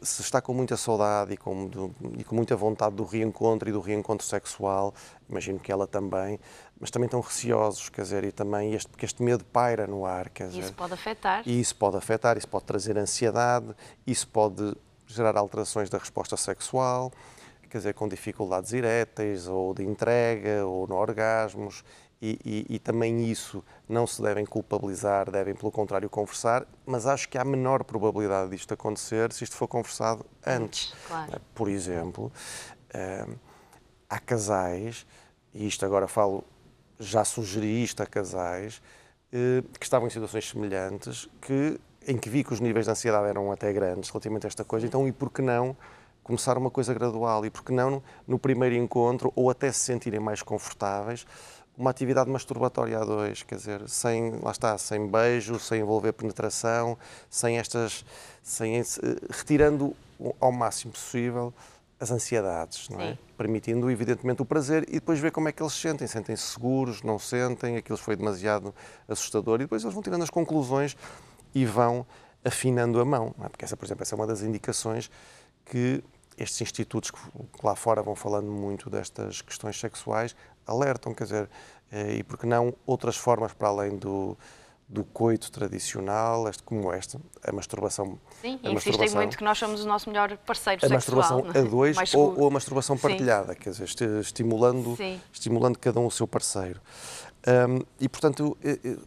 se 0.02 0.22
está 0.22 0.40
com 0.40 0.54
muita 0.54 0.76
saudade 0.76 1.34
e 1.34 1.36
com, 1.36 1.66
do- 1.66 1.94
e 2.18 2.24
com 2.24 2.34
muita 2.34 2.56
vontade 2.56 2.94
do 2.96 3.04
reencontro 3.04 3.68
e 3.68 3.72
do 3.72 3.80
reencontro 3.80 4.26
sexual, 4.26 4.94
imagino 5.28 5.58
que 5.58 5.70
ela 5.70 5.86
também, 5.86 6.38
mas 6.80 6.90
também 6.90 7.06
estão 7.06 7.20
receosos, 7.20 7.88
quer 7.88 8.02
dizer, 8.02 8.24
e 8.24 8.32
também 8.32 8.72
este, 8.74 8.88
porque 8.88 9.04
este 9.04 9.22
medo 9.22 9.44
paira 9.44 9.86
no 9.86 10.06
ar, 10.06 10.30
quer 10.30 10.48
dizer. 10.48 10.60
Isso 10.60 10.72
pode 10.72 10.94
afetar. 10.94 11.42
E 11.46 11.60
isso 11.60 11.76
pode 11.76 11.96
afetar, 11.96 12.38
isso 12.38 12.48
pode 12.48 12.64
trazer 12.64 12.96
ansiedade, 12.96 13.74
isso 14.06 14.26
pode 14.28 14.74
gerar 15.06 15.36
alterações 15.36 15.90
da 15.90 15.98
resposta 15.98 16.36
sexual, 16.36 17.12
quer 17.68 17.78
dizer, 17.78 17.94
com 17.94 18.08
dificuldades 18.08 18.72
eréteis, 18.72 19.46
ou 19.46 19.74
de 19.74 19.84
entrega, 19.84 20.64
ou 20.66 20.86
no 20.86 20.94
orgasmos, 20.96 21.84
e, 22.22 22.38
e, 22.44 22.74
e, 22.74 22.78
também 22.78 23.30
isso 23.30 23.64
não 23.88 24.06
se 24.06 24.20
devem 24.20 24.44
culpabilizar, 24.44 25.30
devem, 25.30 25.54
pelo 25.54 25.72
contrário, 25.72 26.08
conversar, 26.10 26.66
mas 26.84 27.06
acho 27.06 27.26
que 27.28 27.38
há 27.38 27.44
menor 27.44 27.82
probabilidade 27.82 28.50
disto 28.50 28.74
acontecer 28.74 29.32
se 29.32 29.44
isto 29.44 29.56
for 29.56 29.66
conversado 29.66 30.24
antes. 30.46 30.92
Claro. 31.08 31.40
Por 31.54 31.68
exemplo, 31.70 32.30
há 34.08 34.18
casais, 34.18 35.06
e 35.54 35.66
isto 35.66 35.86
agora 35.86 36.06
falo, 36.06 36.44
já 36.98 37.24
sugeri 37.24 37.82
isto 37.82 38.02
a 38.02 38.06
casais, 38.06 38.82
eh, 39.32 39.62
que 39.78 39.84
estavam 39.84 40.08
em 40.08 40.10
situações 40.10 40.48
semelhantes, 40.48 41.28
que, 41.40 41.80
em 42.06 42.18
que 42.18 42.28
vi 42.28 42.42
que 42.42 42.52
os 42.52 42.60
níveis 42.60 42.86
de 42.86 42.90
ansiedade 42.90 43.28
eram 43.28 43.52
até 43.52 43.72
grandes 43.72 44.10
relativamente 44.10 44.46
a 44.46 44.48
esta 44.48 44.64
coisa, 44.64 44.86
então 44.86 45.06
e 45.06 45.12
por 45.12 45.30
que 45.30 45.40
não 45.40 45.76
começar 46.22 46.58
uma 46.58 46.70
coisa 46.70 46.92
gradual 46.92 47.46
e 47.46 47.50
por 47.50 47.64
que 47.64 47.72
não 47.72 48.02
no 48.26 48.38
primeiro 48.38 48.74
encontro 48.74 49.32
ou 49.34 49.50
até 49.50 49.72
se 49.72 49.80
sentirem 49.80 50.20
mais 50.20 50.42
confortáveis 50.42 51.26
uma 51.80 51.90
atividade 51.90 52.28
masturbatória 52.30 52.98
a 52.98 53.04
dois, 53.04 53.42
quer 53.42 53.54
dizer, 53.54 53.88
sem, 53.88 54.32
lá 54.42 54.50
está, 54.50 54.76
sem 54.76 55.06
beijo, 55.06 55.58
sem 55.58 55.80
envolver 55.80 56.12
penetração, 56.12 56.98
sem 57.30 57.58
estas, 57.58 58.04
sem, 58.42 58.78
eh, 58.78 58.84
retirando 59.30 59.96
ao 60.38 60.52
máximo 60.52 60.92
possível 60.92 61.54
as 61.98 62.10
ansiedades, 62.10 62.90
não 62.90 63.00
é? 63.00 63.16
Permitindo, 63.36 63.90
evidentemente, 63.90 64.42
o 64.42 64.44
prazer 64.44 64.84
e 64.88 64.92
depois 64.92 65.18
ver 65.18 65.32
como 65.32 65.48
é 65.48 65.52
que 65.52 65.62
eles 65.62 65.72
se 65.72 65.80
sentem. 65.80 66.06
Sentem-se 66.06 66.42
seguros, 66.42 67.02
não 67.02 67.18
sentem, 67.18 67.76
aquilo 67.78 67.96
foi 67.96 68.14
demasiado 68.14 68.74
assustador 69.08 69.56
e 69.56 69.64
depois 69.64 69.82
eles 69.82 69.94
vão 69.94 70.02
tirando 70.02 70.22
as 70.22 70.30
conclusões 70.30 70.94
e 71.54 71.64
vão 71.64 72.06
afinando 72.44 73.00
a 73.00 73.04
mão. 73.04 73.34
É? 73.42 73.48
Porque 73.48 73.64
essa, 73.64 73.76
por 73.76 73.86
exemplo, 73.86 74.02
essa 74.02 74.14
é 74.14 74.16
uma 74.16 74.26
das 74.26 74.42
indicações 74.42 75.10
que 75.64 76.02
estes 76.38 76.60
institutos 76.62 77.10
que 77.10 77.18
lá 77.62 77.74
fora 77.74 78.02
vão 78.02 78.14
falando 78.14 78.50
muito 78.50 78.88
destas 78.88 79.42
questões 79.42 79.78
sexuais 79.78 80.34
alertam, 80.66 81.14
quer 81.14 81.24
dizer, 81.24 81.50
eh, 81.92 82.16
e 82.16 82.22
porque 82.22 82.46
não 82.46 82.74
outras 82.86 83.16
formas 83.16 83.52
para 83.52 83.68
além 83.68 83.96
do, 83.96 84.36
do 84.90 85.04
coito 85.04 85.52
tradicional, 85.52 86.48
este, 86.48 86.62
como 86.64 86.92
esta, 86.92 87.20
a 87.42 87.52
masturbação. 87.52 88.18
Sim, 88.40 88.58
a 88.62 88.70
insistem 88.70 89.10
muito 89.10 89.38
que 89.38 89.44
nós 89.44 89.56
somos 89.56 89.84
o 89.84 89.86
nosso 89.86 90.08
melhor 90.08 90.36
parceiro 90.38 90.84
a 90.84 90.88
sexual. 90.88 91.22
A 91.22 91.44
masturbação 91.44 91.62
a 91.62 91.68
dois 91.68 92.14
ou, 92.14 92.40
ou, 92.40 92.48
a 92.48 92.50
masturbação 92.50 92.98
partilhada, 92.98 93.52
Sim. 93.52 93.58
quer 93.60 93.70
dizer, 93.70 94.20
estimulando, 94.20 94.96
estimulando 95.32 95.78
cada 95.78 96.00
um 96.00 96.06
o 96.06 96.10
seu 96.10 96.26
parceiro. 96.26 96.80
Um, 97.46 97.82
e, 98.00 98.08
portanto, 98.08 98.58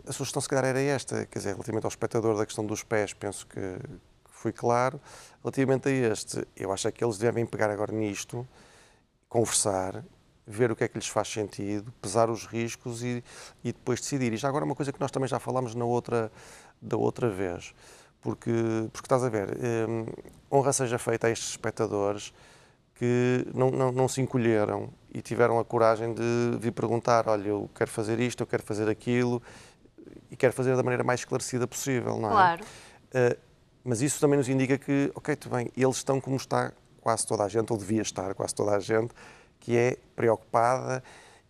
a 0.07 0.12
sugestão 0.13 0.41
se 0.41 0.48
calhar 0.48 0.65
era 0.65 0.79
esta, 0.79 1.25
quer 1.25 1.39
dizer, 1.39 1.51
relativamente 1.51 1.83
ao 1.83 1.89
espectador 1.89 2.38
da 2.38 2.45
questão 2.45 2.65
dos 2.65 2.81
pés, 2.81 3.13
penso 3.13 3.45
que, 3.45 3.60
que 3.60 4.31
fui 4.31 4.53
claro. 4.53 5.00
Relativamente 5.43 5.89
a 5.89 5.91
este, 5.91 6.48
eu 6.55 6.72
acho 6.72 6.88
é 6.88 6.91
que 6.91 7.03
eles 7.03 7.17
devem 7.17 7.45
pegar 7.45 7.69
agora 7.69 7.91
nisto, 7.91 8.48
conversar 9.27 10.03
ver 10.45 10.71
o 10.71 10.75
que 10.75 10.83
é 10.83 10.88
que 10.88 10.97
lhes 10.97 11.07
faz 11.07 11.27
sentido, 11.27 11.93
pesar 12.01 12.29
os 12.29 12.45
riscos 12.45 13.03
e, 13.03 13.23
e 13.63 13.71
depois 13.71 14.00
decidir. 14.00 14.33
E 14.33 14.38
já 14.38 14.50
agora 14.50 14.65
uma 14.65 14.75
coisa 14.75 14.91
que 14.91 15.00
nós 15.00 15.12
também 15.12 15.27
já 15.27 15.39
falámos 15.39 15.73
na 15.73 15.85
outra, 15.85 16.31
da 16.81 16.97
outra 16.97 17.29
vez, 17.29 17.73
porque, 18.21 18.51
porque 18.91 19.05
estás 19.05 19.23
a 19.23 19.29
ver, 19.29 19.57
hum, 19.88 20.05
honra 20.51 20.73
seja 20.73 20.97
feita 20.97 21.27
a 21.27 21.29
estes 21.29 21.50
espectadores 21.51 22.33
que 22.95 23.45
não, 23.53 23.71
não, 23.71 23.91
não 23.91 24.07
se 24.07 24.21
encolheram 24.21 24.89
e 25.13 25.21
tiveram 25.21 25.59
a 25.59 25.65
coragem 25.65 26.13
de 26.13 26.57
vir 26.59 26.71
perguntar, 26.71 27.27
olha, 27.27 27.50
eu 27.50 27.69
quero 27.73 27.89
fazer 27.89 28.19
isto, 28.19 28.41
eu 28.41 28.47
quero 28.47 28.63
fazer 28.63 28.89
aquilo 28.89 29.41
e 30.29 30.35
quero 30.35 30.53
fazer 30.53 30.75
da 30.75 30.83
maneira 30.83 31.03
mais 31.03 31.21
esclarecida 31.21 31.67
possível, 31.67 32.17
não 32.19 32.29
é? 32.29 32.31
Claro. 32.31 32.63
Uh, 32.63 33.38
mas 33.83 34.01
isso 34.01 34.19
também 34.19 34.38
nos 34.38 34.47
indica 34.47 34.77
que, 34.77 35.12
ok, 35.13 35.35
tudo 35.35 35.55
bem, 35.55 35.69
eles 35.75 35.97
estão 35.97 36.21
como 36.21 36.38
está 36.38 36.71
quase 37.01 37.27
toda 37.27 37.43
a 37.43 37.50
gente, 37.50 37.71
ou 37.71 37.77
devia 37.77 38.01
estar 38.01 38.33
quase 38.33 38.55
toda 38.55 38.71
a 38.71 38.79
gente, 38.79 39.13
que 39.59 39.75
é 39.75 39.97
preocupada 40.15 41.03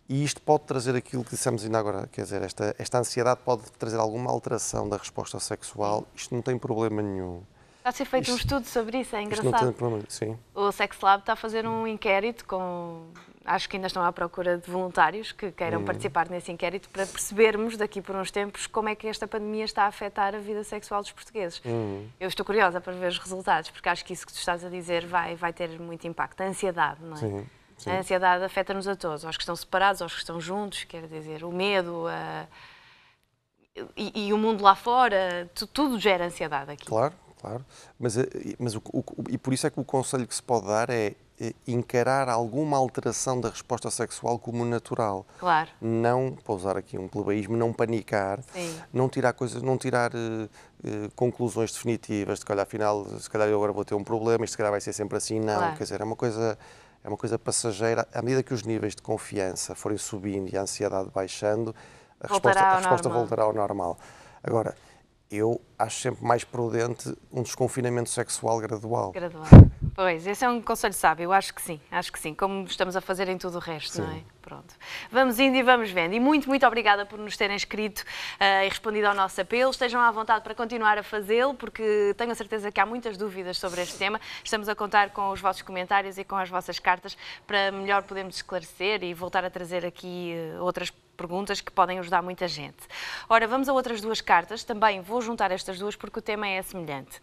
e 0.08 0.22
isto 0.22 0.40
pode 0.42 0.64
trazer 0.64 0.94
aquilo 0.94 1.24
que 1.24 1.30
dissemos 1.30 1.64
ainda 1.64 1.78
agora, 1.78 2.06
quer 2.12 2.22
dizer, 2.22 2.42
esta, 2.42 2.74
esta 2.78 2.98
ansiedade 2.98 3.40
pode 3.44 3.62
trazer 3.72 3.98
alguma 3.98 4.30
alteração 4.30 4.88
da 4.88 4.96
resposta 4.98 5.40
sexual, 5.40 6.06
isto 6.14 6.34
não 6.34 6.42
tem 6.42 6.58
problema 6.58 7.00
nenhum. 7.00 7.42
Está 7.78 7.90
a 7.90 7.92
ser 7.92 8.04
feito 8.06 8.24
isto, 8.24 8.32
um 8.32 8.36
estudo 8.36 8.66
sobre 8.66 9.00
isso, 9.00 9.14
é 9.14 9.22
engraçado. 9.22 9.52
Não 9.52 9.58
tem 9.58 9.72
problema, 9.72 10.04
sim. 10.08 10.38
O 10.54 10.72
Sex 10.72 10.98
Lab 11.02 11.20
está 11.20 11.34
a 11.34 11.36
fazer 11.36 11.66
um 11.66 11.86
inquérito 11.86 12.44
com. 12.46 13.08
Acho 13.44 13.68
que 13.68 13.76
ainda 13.76 13.88
estão 13.88 14.02
à 14.02 14.10
procura 14.10 14.56
de 14.56 14.70
voluntários 14.70 15.32
que 15.32 15.52
queiram 15.52 15.82
hum. 15.82 15.84
participar 15.84 16.30
nesse 16.30 16.50
inquérito 16.50 16.88
para 16.88 17.06
percebermos 17.06 17.76
daqui 17.76 18.00
por 18.00 18.16
uns 18.16 18.30
tempos 18.30 18.66
como 18.66 18.88
é 18.88 18.94
que 18.94 19.06
esta 19.06 19.28
pandemia 19.28 19.66
está 19.66 19.82
a 19.82 19.88
afetar 19.88 20.34
a 20.34 20.38
vida 20.38 20.64
sexual 20.64 21.02
dos 21.02 21.12
portugueses. 21.12 21.60
Hum. 21.66 22.08
Eu 22.18 22.28
estou 22.28 22.44
curiosa 22.44 22.80
para 22.80 22.94
ver 22.94 23.08
os 23.08 23.18
resultados, 23.18 23.68
porque 23.68 23.86
acho 23.86 24.02
que 24.02 24.14
isso 24.14 24.26
que 24.26 24.32
tu 24.32 24.38
estás 24.38 24.64
a 24.64 24.70
dizer 24.70 25.06
vai, 25.06 25.36
vai 25.36 25.52
ter 25.52 25.78
muito 25.78 26.06
impacto. 26.06 26.40
A 26.40 26.46
ansiedade, 26.46 27.02
não 27.02 27.16
é? 27.16 27.20
Sim. 27.20 27.46
Sim. 27.76 27.90
A 27.90 27.98
ansiedade 27.98 28.44
afeta-nos 28.44 28.86
a 28.88 28.96
todos, 28.96 29.24
aos 29.24 29.36
que 29.36 29.42
estão 29.42 29.56
separados, 29.56 30.00
aos 30.00 30.12
que 30.12 30.18
estão 30.20 30.40
juntos, 30.40 30.84
quer 30.84 31.06
dizer, 31.06 31.44
o 31.44 31.52
medo 31.52 32.06
a... 32.08 32.46
e, 33.96 34.26
e, 34.26 34.32
o 34.32 34.38
mundo 34.38 34.62
lá 34.62 34.74
fora, 34.74 35.50
tudo 35.72 35.98
gera 35.98 36.26
ansiedade 36.26 36.70
aqui. 36.70 36.86
Claro, 36.86 37.14
claro. 37.40 37.64
Mas, 37.98 38.16
eh, 38.16 38.26
mas 38.58 38.74
o, 38.74 38.82
o, 38.92 39.04
e 39.28 39.36
por 39.36 39.52
isso 39.52 39.66
é 39.66 39.70
que 39.70 39.80
o 39.80 39.84
conselho 39.84 40.26
que 40.26 40.34
se 40.34 40.42
pode 40.42 40.66
dar 40.66 40.88
é 40.90 41.14
encarar 41.66 42.28
alguma 42.28 42.76
alteração 42.76 43.40
da 43.40 43.48
resposta 43.48 43.90
sexual 43.90 44.38
como 44.38 44.64
natural. 44.64 45.26
Claro. 45.38 45.68
Não, 45.80 46.36
para 46.44 46.54
usar 46.54 46.76
aqui 46.76 46.96
um 46.96 47.08
plebeísmo, 47.08 47.56
não 47.56 47.72
panicar, 47.72 48.40
Sim. 48.52 48.80
não 48.92 49.08
tirar 49.08 49.32
coisas, 49.32 49.60
não 49.60 49.76
tirar 49.76 50.12
uh, 50.14 50.44
uh, 50.44 51.10
conclusões 51.16 51.72
definitivas 51.72 52.38
de 52.38 52.44
que, 52.44 52.52
olha, 52.52 52.62
afinal, 52.62 53.04
se 53.18 53.28
calhar 53.28 53.48
eu 53.48 53.56
agora 53.56 53.72
vou 53.72 53.84
ter 53.84 53.94
um 53.94 54.04
problema, 54.04 54.44
isto 54.44 54.52
se 54.52 54.58
calhar 54.58 54.70
vai 54.70 54.80
ser 54.80 54.92
sempre 54.92 55.18
assim. 55.18 55.40
Não, 55.40 55.56
claro. 55.56 55.76
quer 55.76 55.82
dizer, 55.82 56.00
é 56.00 56.04
uma 56.04 56.16
coisa 56.16 56.56
é 57.04 57.08
uma 57.08 57.16
coisa 57.18 57.38
passageira. 57.38 58.08
À 58.12 58.22
medida 58.22 58.42
que 58.42 58.54
os 58.54 58.62
níveis 58.62 58.94
de 58.94 59.02
confiança 59.02 59.74
forem 59.74 59.98
subindo 59.98 60.52
e 60.52 60.56
a 60.56 60.62
ansiedade 60.62 61.10
baixando, 61.14 61.74
a 62.18 62.26
resposta, 62.26 62.60
a 62.60 62.76
resposta 62.78 63.08
voltará 63.10 63.42
ao 63.42 63.52
normal. 63.52 63.98
Agora, 64.42 64.74
eu 65.30 65.60
acho 65.78 66.00
sempre 66.00 66.24
mais 66.24 66.44
prudente 66.44 67.14
um 67.30 67.42
desconfinamento 67.42 68.08
sexual 68.08 68.58
gradual. 68.58 69.12
Gradual. 69.12 69.44
Pois, 69.94 70.26
esse 70.26 70.44
é 70.44 70.48
um 70.48 70.60
conselho 70.62 70.94
sábio, 70.94 71.24
eu 71.24 71.32
acho 71.32 71.54
que 71.54 71.62
sim, 71.62 71.80
acho 71.90 72.12
que 72.12 72.18
sim, 72.18 72.34
como 72.34 72.64
estamos 72.64 72.96
a 72.96 73.00
fazer 73.00 73.28
em 73.28 73.38
tudo 73.38 73.56
o 73.56 73.60
resto, 73.60 73.92
sim. 73.92 74.02
não 74.02 74.10
é? 74.10 74.22
Pronto. 74.44 74.74
Vamos 75.10 75.38
indo 75.38 75.56
e 75.56 75.62
vamos 75.62 75.90
vendo. 75.90 76.12
E 76.12 76.20
muito, 76.20 76.46
muito 76.50 76.66
obrigada 76.66 77.06
por 77.06 77.18
nos 77.18 77.34
terem 77.34 77.56
escrito 77.56 78.00
uh, 78.00 78.62
e 78.62 78.68
respondido 78.68 79.06
ao 79.06 79.14
nosso 79.14 79.40
apelo. 79.40 79.70
Estejam 79.70 79.98
à 79.98 80.10
vontade 80.10 80.44
para 80.44 80.54
continuar 80.54 80.98
a 80.98 81.02
fazê-lo, 81.02 81.54
porque 81.54 82.14
tenho 82.18 82.30
a 82.30 82.34
certeza 82.34 82.70
que 82.70 82.78
há 82.78 82.84
muitas 82.84 83.16
dúvidas 83.16 83.56
sobre 83.56 83.80
este 83.80 83.96
tema. 83.96 84.20
Estamos 84.44 84.68
a 84.68 84.74
contar 84.74 85.10
com 85.10 85.30
os 85.30 85.40
vossos 85.40 85.62
comentários 85.62 86.18
e 86.18 86.24
com 86.24 86.36
as 86.36 86.50
vossas 86.50 86.78
cartas 86.78 87.16
para 87.46 87.72
melhor 87.72 88.02
podermos 88.02 88.36
esclarecer 88.36 89.02
e 89.02 89.14
voltar 89.14 89.46
a 89.46 89.50
trazer 89.50 89.86
aqui 89.86 90.34
uh, 90.58 90.62
outras 90.62 90.90
perguntas 90.90 91.13
que 91.64 91.72
podem 91.72 91.98
ajudar 91.98 92.22
muita 92.22 92.46
gente. 92.48 92.76
Ora, 93.28 93.46
vamos 93.46 93.68
a 93.68 93.72
outras 93.72 94.00
duas 94.00 94.20
cartas. 94.20 94.64
Também 94.64 95.00
vou 95.00 95.20
juntar 95.22 95.50
estas 95.50 95.78
duas 95.78 95.96
porque 95.96 96.18
o 96.18 96.22
tema 96.22 96.46
é 96.46 96.60
semelhante. 96.62 97.20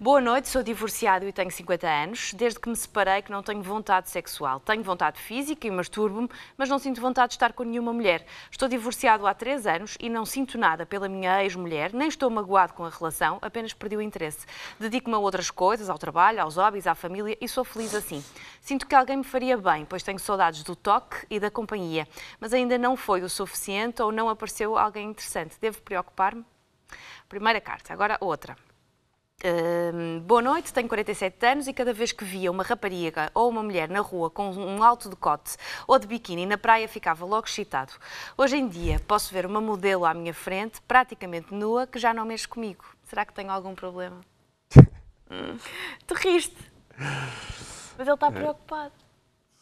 Boa 0.00 0.20
noite, 0.20 0.48
sou 0.48 0.62
divorciado 0.62 1.26
e 1.26 1.32
tenho 1.32 1.50
50 1.50 1.86
anos. 1.86 2.32
Desde 2.34 2.58
que 2.58 2.68
me 2.68 2.76
separei 2.76 3.22
que 3.22 3.30
não 3.30 3.42
tenho 3.42 3.62
vontade 3.62 4.10
sexual. 4.10 4.60
Tenho 4.60 4.82
vontade 4.82 5.20
física 5.20 5.66
e 5.66 5.70
masturbo-me, 5.70 6.28
mas 6.56 6.68
não 6.68 6.78
sinto 6.78 7.00
vontade 7.00 7.30
de 7.30 7.34
estar 7.36 7.52
com 7.52 7.62
nenhuma 7.62 7.92
mulher. 7.92 8.26
Estou 8.50 8.68
divorciado 8.68 9.26
há 9.26 9.34
3 9.34 9.66
anos 9.66 9.96
e 10.00 10.08
não 10.08 10.24
sinto 10.24 10.58
nada 10.58 10.86
pela 10.86 11.08
minha 11.08 11.42
ex-mulher, 11.42 11.92
nem 11.92 12.08
estou 12.08 12.30
magoado 12.30 12.72
com 12.72 12.84
a 12.84 12.90
relação, 12.90 13.38
apenas 13.42 13.72
perdi 13.72 13.96
o 13.96 14.02
interesse. 14.02 14.46
Dedico-me 14.78 15.14
a 15.14 15.18
outras 15.18 15.50
coisas, 15.50 15.90
ao 15.90 15.98
trabalho, 15.98 16.40
aos 16.40 16.56
hobbies, 16.56 16.86
à 16.86 16.94
família 16.94 17.36
e 17.40 17.48
sou 17.48 17.64
feliz 17.64 17.94
assim. 17.94 18.24
Sinto 18.60 18.86
que 18.86 18.94
alguém 18.94 19.18
me 19.18 19.24
faria 19.24 19.56
bem, 19.56 19.84
pois 19.84 20.02
tenho 20.02 20.18
saudades 20.18 20.62
do 20.62 20.74
toque 20.74 21.26
e 21.30 21.38
da 21.38 21.50
companhia, 21.50 22.08
mas 22.40 22.52
ainda 22.52 22.76
não 22.78 22.96
foi 22.96 23.22
o 23.26 23.30
suficiente 23.30 24.00
ou 24.00 24.10
não 24.10 24.28
apareceu 24.28 24.78
alguém 24.78 25.10
interessante. 25.10 25.56
Devo 25.60 25.82
preocupar-me? 25.82 26.44
Primeira 27.28 27.60
carta. 27.60 27.92
Agora 27.92 28.16
outra. 28.20 28.56
Uh, 29.44 30.18
boa 30.20 30.40
noite, 30.40 30.72
tenho 30.72 30.88
47 30.88 31.46
anos 31.46 31.68
e 31.68 31.72
cada 31.74 31.92
vez 31.92 32.10
que 32.10 32.24
via 32.24 32.50
uma 32.50 32.62
rapariga 32.62 33.30
ou 33.34 33.50
uma 33.50 33.62
mulher 33.62 33.86
na 33.86 34.00
rua 34.00 34.30
com 34.30 34.50
um 34.50 34.82
alto 34.82 35.10
decote 35.10 35.58
ou 35.86 35.98
de 35.98 36.06
biquíni 36.06 36.46
na 36.46 36.56
praia 36.56 36.88
ficava 36.88 37.26
logo 37.26 37.46
excitado. 37.46 37.92
Hoje 38.36 38.56
em 38.56 38.66
dia 38.66 38.98
posso 39.06 39.34
ver 39.34 39.44
uma 39.44 39.60
modelo 39.60 40.06
à 40.06 40.14
minha 40.14 40.32
frente, 40.32 40.80
praticamente 40.88 41.52
nua, 41.52 41.86
que 41.86 41.98
já 41.98 42.14
não 42.14 42.24
mexe 42.24 42.48
comigo. 42.48 42.84
Será 43.04 43.26
que 43.26 43.34
tenho 43.34 43.50
algum 43.50 43.74
problema? 43.74 44.22
hum, 45.30 45.58
tu 46.06 46.14
riste. 46.14 46.56
Mas 47.98 48.06
ele 48.06 48.14
está 48.14 48.28
é. 48.28 48.30
preocupado. 48.30 49.05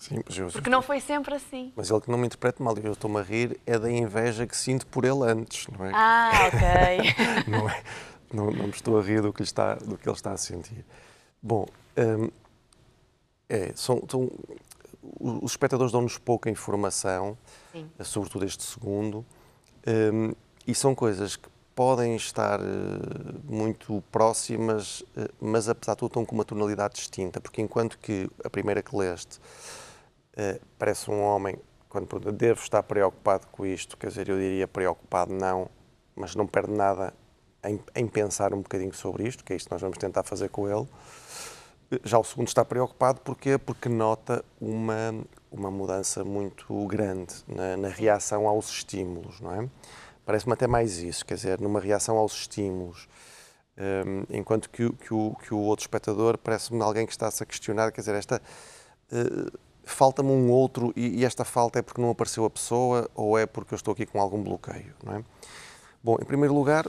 Sim, 0.04 0.16
eu... 0.36 0.50
Porque 0.50 0.68
não 0.68 0.82
foi 0.82 1.00
sempre 1.00 1.34
assim. 1.34 1.72
Mas 1.74 1.90
ele 1.90 1.98
que 1.98 2.10
não 2.10 2.18
me 2.18 2.26
interprete 2.26 2.60
mal, 2.60 2.76
eu 2.76 2.92
estou-me 2.92 3.18
a 3.18 3.22
rir, 3.22 3.58
é 3.64 3.78
da 3.78 3.90
inveja 3.90 4.46
que 4.46 4.54
sinto 4.54 4.86
por 4.86 5.02
ele 5.02 5.22
antes, 5.22 5.66
não 5.68 5.86
é? 5.86 5.92
Ah, 5.94 6.30
ok. 6.52 7.50
não, 7.50 7.70
é, 7.70 7.82
não, 8.30 8.50
não, 8.50 8.64
me 8.64 8.70
estou 8.70 8.98
a 8.98 9.02
rir 9.02 9.22
do 9.22 9.32
que, 9.32 9.40
ele 9.40 9.48
está, 9.48 9.76
do 9.76 9.96
que 9.96 10.06
ele 10.06 10.14
está 10.14 10.32
a 10.32 10.36
sentir. 10.36 10.84
Bom, 11.42 11.66
hum, 11.96 12.28
é, 13.48 13.72
são, 13.74 14.02
são, 14.06 14.30
os 15.18 15.52
espectadores 15.52 15.90
dão-nos 15.90 16.18
pouca 16.18 16.50
informação, 16.50 17.38
Sim. 17.72 17.90
sobretudo 18.02 18.44
este 18.44 18.62
segundo, 18.62 19.24
hum, 19.86 20.32
e 20.66 20.74
são 20.74 20.94
coisas 20.94 21.36
que 21.36 21.48
podem 21.74 22.14
estar 22.14 22.60
uh, 22.60 22.64
muito 23.42 24.04
próximas, 24.12 25.00
uh, 25.00 25.32
mas 25.40 25.66
apesar 25.66 25.94
de 25.94 26.00
tudo 26.00 26.08
estão 26.08 26.26
com 26.26 26.34
uma 26.34 26.44
tonalidade 26.44 26.96
distinta, 26.96 27.40
porque 27.40 27.62
enquanto 27.62 27.98
que 27.98 28.28
a 28.44 28.50
primeira 28.50 28.82
que 28.82 28.94
leste 28.94 29.40
parece 30.78 31.10
um 31.10 31.22
homem 31.22 31.56
quando 31.94 32.32
devo 32.32 32.60
estar 32.60 32.82
preocupado 32.82 33.46
com 33.52 33.64
isto, 33.64 33.96
quer 33.96 34.08
dizer, 34.08 34.28
eu 34.28 34.36
diria 34.36 34.66
preocupado 34.66 35.32
não, 35.32 35.70
mas 36.16 36.34
não 36.34 36.44
perde 36.44 36.72
nada 36.72 37.14
em, 37.62 37.78
em, 37.94 38.08
pensar 38.08 38.52
um 38.52 38.62
bocadinho 38.62 38.92
sobre 38.92 39.28
isto, 39.28 39.44
que 39.44 39.52
é 39.52 39.56
isto 39.56 39.68
que 39.68 39.72
nós 39.72 39.80
vamos 39.80 39.96
tentar 39.96 40.24
fazer 40.24 40.48
com 40.48 40.68
ele. 40.68 40.88
Já 42.02 42.18
o 42.18 42.24
segundo 42.24 42.48
está 42.48 42.64
preocupado 42.64 43.20
porquê? 43.20 43.58
porque 43.58 43.88
nota 43.88 44.44
uma, 44.60 45.14
uma 45.52 45.70
mudança 45.70 46.24
muito 46.24 46.84
grande 46.88 47.32
na, 47.46 47.76
na 47.76 47.88
reação 47.88 48.48
aos 48.48 48.68
estímulos, 48.68 49.40
não 49.40 49.52
é? 49.54 49.68
Parece-me 50.26 50.54
até 50.54 50.66
mais 50.66 50.98
isso, 50.98 51.24
quer 51.24 51.34
dizer, 51.34 51.60
numa 51.60 51.78
reação 51.78 52.16
aos 52.16 52.32
estímulos, 52.32 53.06
um, 53.78 54.36
enquanto 54.36 54.68
que, 54.68 54.90
que, 54.94 55.14
o, 55.14 55.36
que 55.36 55.54
o 55.54 55.58
outro 55.58 55.84
espectador 55.84 56.36
parece-me 56.38 56.82
alguém 56.82 57.06
que 57.06 57.12
está-se 57.12 57.40
a 57.40 57.46
questionar, 57.46 57.92
quer 57.92 58.00
dizer, 58.00 58.16
esta... 58.16 58.42
Uh, 59.12 59.64
falta-me 59.84 60.30
um 60.30 60.50
outro 60.50 60.92
e, 60.96 61.20
e, 61.20 61.24
esta 61.24 61.44
falta 61.44 61.78
é 61.78 61.82
porque 61.82 62.00
não 62.00 62.10
apareceu 62.10 62.44
a 62.44 62.50
pessoa 62.50 63.08
ou 63.14 63.38
é 63.38 63.46
porque 63.46 63.74
eu 63.74 63.76
estou 63.76 63.92
aqui 63.92 64.06
com 64.06 64.20
algum 64.20 64.42
bloqueio, 64.42 64.94
não 65.02 65.14
é? 65.14 65.24
Bom, 66.02 66.16
em 66.20 66.24
primeiro 66.24 66.54
lugar, 66.54 66.86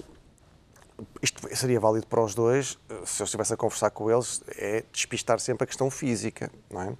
isto 1.21 1.47
seria 1.55 1.79
válido 1.79 2.08
para 2.08 2.21
os 2.21 2.36
dois, 2.36 2.77
se 3.05 3.21
eu 3.21 3.25
estivesse 3.25 3.53
a 3.53 3.58
conversar 3.58 3.89
com 3.91 4.12
eles, 4.12 4.43
é 4.58 4.84
despistar 4.91 5.39
sempre 5.39 5.63
a 5.63 5.67
questão 5.67 5.89
física, 5.89 6.51
não 6.69 6.81
é? 6.81 6.93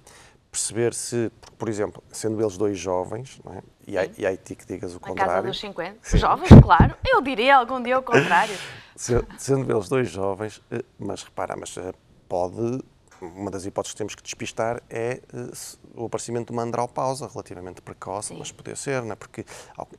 Perceber 0.50 0.94
se, 0.94 1.30
por 1.58 1.68
exemplo, 1.68 2.02
sendo 2.10 2.40
eles 2.40 2.56
dois 2.56 2.78
jovens, 2.78 3.38
não 3.44 3.52
é? 3.52 3.62
e, 3.86 3.96
há, 3.96 4.08
e 4.18 4.26
há 4.26 4.36
ti 4.36 4.56
que 4.56 4.66
digas 4.66 4.94
o 4.94 5.00
contrário. 5.00 5.30
Na 5.30 5.36
casa 5.36 5.48
dos 5.48 5.60
50. 5.60 5.98
Sim. 6.02 6.18
Jovens, 6.18 6.48
claro. 6.62 6.96
Eu 7.06 7.22
diria 7.22 7.56
algum 7.56 7.80
dia 7.80 7.98
o 7.98 8.02
contrário. 8.02 8.56
sendo 8.96 9.70
eles 9.72 9.88
dois 9.88 10.10
jovens, 10.10 10.60
eh, 10.70 10.84
mas 10.98 11.22
repara, 11.22 11.56
mas 11.56 11.76
eh, 11.76 11.92
pode 12.28 12.82
uma 13.20 13.50
das 13.50 13.64
hipóteses 13.64 13.92
que 13.92 13.98
temos 13.98 14.14
que 14.14 14.22
despistar 14.22 14.82
é 14.90 15.20
uh, 15.32 16.02
o 16.02 16.06
aparecimento 16.06 16.48
de 16.48 16.52
uma 16.52 16.62
andropausa 16.62 17.26
relativamente 17.26 17.80
precoce, 17.80 18.28
Sim. 18.28 18.38
mas 18.38 18.52
poder 18.52 18.76
ser, 18.76 19.02
não 19.02 19.12
é? 19.12 19.16
porque 19.16 19.44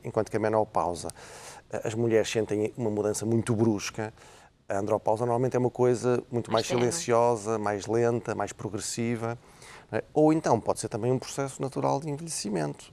enquanto 0.04 0.30
que 0.30 0.36
a 0.36 0.40
menopausa 0.40 1.08
uh, 1.08 1.80
as 1.84 1.94
mulheres 1.94 2.30
sentem 2.30 2.72
uma 2.76 2.90
mudança 2.90 3.26
muito 3.26 3.54
brusca, 3.54 4.12
a 4.68 4.78
andropausa 4.78 5.24
normalmente 5.24 5.56
é 5.56 5.58
uma 5.58 5.70
coisa 5.70 6.22
muito 6.30 6.52
mais, 6.52 6.70
mais 6.70 6.80
silenciosa, 6.80 7.58
mais 7.58 7.86
lenta, 7.86 8.34
mais 8.34 8.52
progressiva, 8.52 9.38
é? 9.90 10.04
ou 10.12 10.32
então 10.32 10.60
pode 10.60 10.80
ser 10.80 10.88
também 10.88 11.10
um 11.10 11.18
processo 11.18 11.60
natural 11.62 12.00
de 12.00 12.10
envelhecimento, 12.10 12.92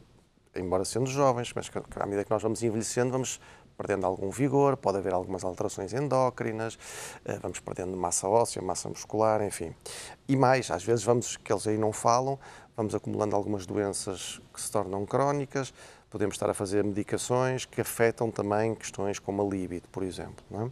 embora 0.56 0.86
sendo 0.86 1.08
jovens, 1.08 1.52
mas 1.54 1.70
à 1.98 2.06
medida 2.06 2.24
que 2.24 2.32
nós 2.32 2.42
vamos 2.42 2.64
envelhecendo, 2.64 3.12
vamos 3.12 3.40
perdendo 3.78 4.06
algum 4.06 4.30
vigor, 4.30 4.78
pode 4.78 4.98
haver 4.98 5.14
algumas 5.14 5.44
alterações 5.44 5.94
endócrinas, 5.94 6.78
eh, 7.26 7.38
vamos 7.42 7.60
perdendo 7.60 7.96
massa 7.98 8.28
óssea, 8.28 8.62
massa 8.62 8.90
muscular, 8.90 9.42
enfim. 9.42 9.74
E 10.28 10.36
mais, 10.36 10.72
às 10.72 10.84
vezes 10.84 11.04
vamos, 11.04 11.38
que 11.38 11.52
eles 11.52 11.68
aí 11.68 11.78
não 11.78 11.92
falam, 11.92 12.40
vamos 12.76 12.96
acumulando 12.96 13.36
algumas 13.36 13.66
doenças 13.66 14.42
que 14.54 14.62
se 14.62 14.72
tornam 14.72 15.06
crónicas, 15.06 15.74
podemos 16.10 16.36
estar 16.36 16.50
a 16.50 16.54
fazer 16.54 16.84
medicações 16.84 17.66
que 17.66 17.82
afetam 17.82 18.32
também 18.32 18.74
questões 18.76 19.20
como 19.20 19.42
a 19.42 19.46
libido, 19.46 19.88
por 19.90 20.04
exemplo. 20.04 20.44
Não 20.50 20.68
é? 20.68 20.72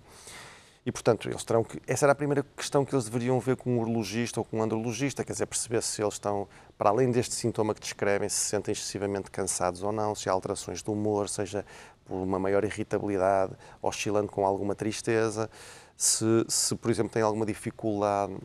E, 0.86 0.92
portanto, 0.92 1.30
eles 1.30 1.44
terão 1.46 1.63
que. 1.63 1.82
Essa 1.88 2.06
era 2.06 2.12
a 2.12 2.16
primeira 2.16 2.46
questão 2.58 2.84
que 2.84 2.94
eles 2.94 3.06
deveriam 3.06 3.39
ver 3.39 3.56
com 3.56 3.72
um 3.72 3.80
urologista 3.80 4.42
ou 4.42 4.44
com 4.44 4.58
um 4.58 4.63
andrologista, 4.63 5.24
quer 5.24 5.32
dizer, 5.32 5.46
perceber 5.46 5.82
se 5.82 6.02
eles 6.02 6.16
estão, 6.16 6.46
para 6.78 6.89
além 6.89 7.10
deste 7.10 7.36
sintoma 7.36 7.74
que 7.74 7.80
descrevem, 7.80 8.28
se 8.28 8.36
se 8.36 8.46
sentem 8.50 8.74
excessivamente 8.74 9.32
cansados 9.32 9.82
ou 9.82 9.94
não, 9.94 10.13
se 10.13 10.28
há 10.28 10.34
alterações 10.34 10.82
do 10.82 10.92
humor, 10.92 11.30
seja 11.30 11.66
por 12.06 12.16
uma 12.16 12.39
maior 12.39 12.63
irritabilidade, 12.63 13.54
oscilando 13.82 14.32
com 14.32 14.46
alguma 14.46 14.76
tristeza, 14.76 15.50
se, 15.96 16.46
se 16.48 16.76
por 16.76 16.92
exemplo, 16.92 17.12
tem 17.12 17.22
alguma 17.22 17.46
dificuldade 17.46 18.36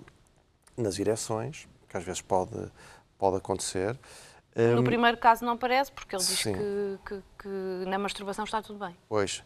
nas 0.77 0.99
ereções, 0.99 1.69
que 1.89 1.97
às 1.97 2.05
vezes 2.05 2.21
pode, 2.21 2.71
pode 3.19 3.37
acontecer. 3.37 3.99
No 4.55 4.81
hum, 4.81 4.85
primeiro 4.85 5.17
caso 5.17 5.45
não 5.45 5.57
parece, 5.57 5.93
porque 5.93 6.17
ele 6.17 6.25
diz 6.25 6.43
que, 6.43 6.99
que, 7.07 7.23
que, 7.39 7.89
na 7.89 7.99
masturbação 7.99 8.45
está 8.45 8.61
tudo 8.61 8.79
bem. 8.79 8.97
Pois, 9.09 9.43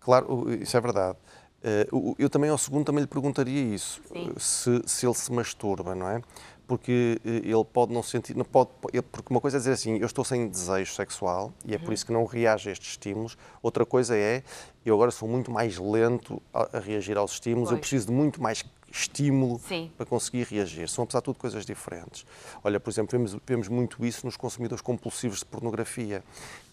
claro, 0.00 0.52
isso 0.60 0.76
é 0.76 0.80
verdade. 0.80 1.18
Eh, 1.62 1.88
eu 2.18 2.28
também 2.28 2.50
ao 2.50 2.58
segundo 2.58 2.84
também 2.84 3.02
lhe 3.02 3.08
perguntaria 3.08 3.74
isso, 3.74 4.00
se, 4.38 4.82
se 4.86 5.06
ele 5.06 5.14
se 5.14 5.32
masturba, 5.32 5.94
não 5.94 6.08
é? 6.08 6.22
Porque 6.66 7.20
eh, 7.24 7.42
ele 7.44 7.64
pode 7.64 7.92
não 7.92 8.02
sentir, 8.02 8.36
não 8.36 8.44
pode, 8.44 8.70
porque 9.12 9.30
uma 9.30 9.40
coisa 9.40 9.56
é 9.56 9.60
dizer 9.60 9.72
assim, 9.72 9.98
eu 9.98 10.06
estou 10.06 10.24
sem 10.24 10.48
desejo 10.48 10.92
sexual 10.92 11.52
e 11.64 11.74
é 11.74 11.78
por 11.78 11.92
isso 11.92 12.04
que 12.04 12.12
não 12.12 12.24
reage 12.24 12.68
a 12.68 12.72
estes 12.72 12.90
estímulos. 12.90 13.38
Outra 13.62 13.86
coisa 13.86 14.16
é, 14.16 14.42
eu 14.84 14.94
agora 14.94 15.10
sou 15.10 15.28
muito 15.28 15.50
mais 15.50 15.78
lento 15.78 16.42
a, 16.52 16.76
a 16.78 16.80
reagir 16.80 17.16
aos 17.16 17.32
estímulos, 17.32 17.68
pois. 17.68 17.76
eu 17.76 17.80
preciso 17.80 18.06
de 18.06 18.12
muito 18.12 18.42
mais 18.42 18.64
estímulo 18.90 19.60
Sim. 19.60 19.90
para 19.96 20.06
conseguir 20.06 20.44
reagir. 20.44 20.88
São, 20.88 21.04
apesar 21.04 21.20
de 21.20 21.26
tudo, 21.26 21.38
coisas 21.38 21.64
diferentes. 21.64 22.26
Olha, 22.64 22.80
por 22.80 22.90
exemplo, 22.90 23.10
vemos, 23.12 23.36
vemos 23.46 23.68
muito 23.68 24.04
isso 24.04 24.26
nos 24.26 24.36
consumidores 24.36 24.82
compulsivos 24.82 25.40
de 25.40 25.44
pornografia, 25.44 26.22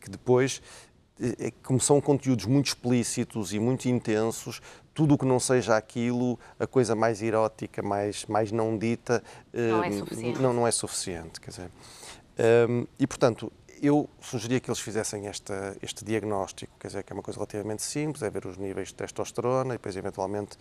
que 0.01 0.09
depois 0.09 0.61
é, 1.19 1.51
como 1.61 1.79
são 1.79 2.01
conteúdos 2.01 2.45
muito 2.45 2.67
explícitos 2.67 3.53
e 3.53 3.59
muito 3.59 3.87
intensos, 3.87 4.61
tudo 4.93 5.15
o 5.15 5.17
que 5.17 5.25
não 5.25 5.39
seja 5.39 5.75
aquilo, 5.75 6.39
a 6.59 6.67
coisa 6.67 6.95
mais 6.95 7.21
erótica, 7.21 7.81
mais, 7.81 8.25
mais 8.25 8.51
não 8.51 8.77
dita, 8.77 9.23
não, 9.51 9.83
é 9.83 9.91
suficiente. 9.91 10.41
Não, 10.41 10.53
não 10.53 10.67
é 10.67 10.71
suficiente. 10.71 11.41
Quer 11.41 11.49
dizer. 11.49 11.71
Um, 12.69 12.85
e, 12.99 13.07
portanto, 13.07 13.51
eu 13.81 14.09
sugeria 14.21 14.59
que 14.59 14.69
eles 14.69 14.79
fizessem 14.79 15.27
esta, 15.27 15.75
este 15.81 16.05
diagnóstico, 16.05 16.73
quer 16.79 16.87
dizer, 16.87 17.03
que 17.03 17.11
é 17.11 17.15
uma 17.15 17.21
coisa 17.21 17.37
relativamente 17.37 17.81
simples, 17.81 18.23
é 18.23 18.29
ver 18.29 18.45
os 18.45 18.57
níveis 18.57 18.89
de 18.89 18.95
testosterona 18.95 19.73
e 19.73 19.77
depois, 19.77 19.95
eventualmente, 19.95 20.57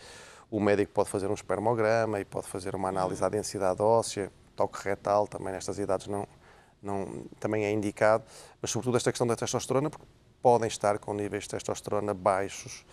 o 0.51 0.59
médico 0.59 0.93
pode 0.93 1.09
fazer 1.09 1.29
um 1.29 1.35
espermograma 1.35 2.19
e 2.21 2.25
pode 2.25 2.47
fazer 2.47 2.75
uma 2.75 2.89
análise 2.89 3.21
da 3.21 3.29
densidade 3.29 3.81
óssea, 3.81 4.31
toque 4.57 4.83
retal, 4.83 5.27
também 5.27 5.53
nestas 5.53 5.79
idades 5.79 6.09
não, 6.09 6.27
não, 6.83 7.25
também 7.39 7.65
é 7.65 7.71
indicado, 7.71 8.25
mas 8.61 8.71
sobretudo 8.71 8.97
esta 8.97 9.13
questão 9.13 9.27
da 9.27 9.37
testosterona, 9.37 9.89
porque 9.89 10.05
podem 10.43 10.69
estar 10.69 10.99
com 10.99 11.15
níveis 11.15 11.45
de 11.45 11.51
testosterona 11.51 12.13
baixos 12.13 12.85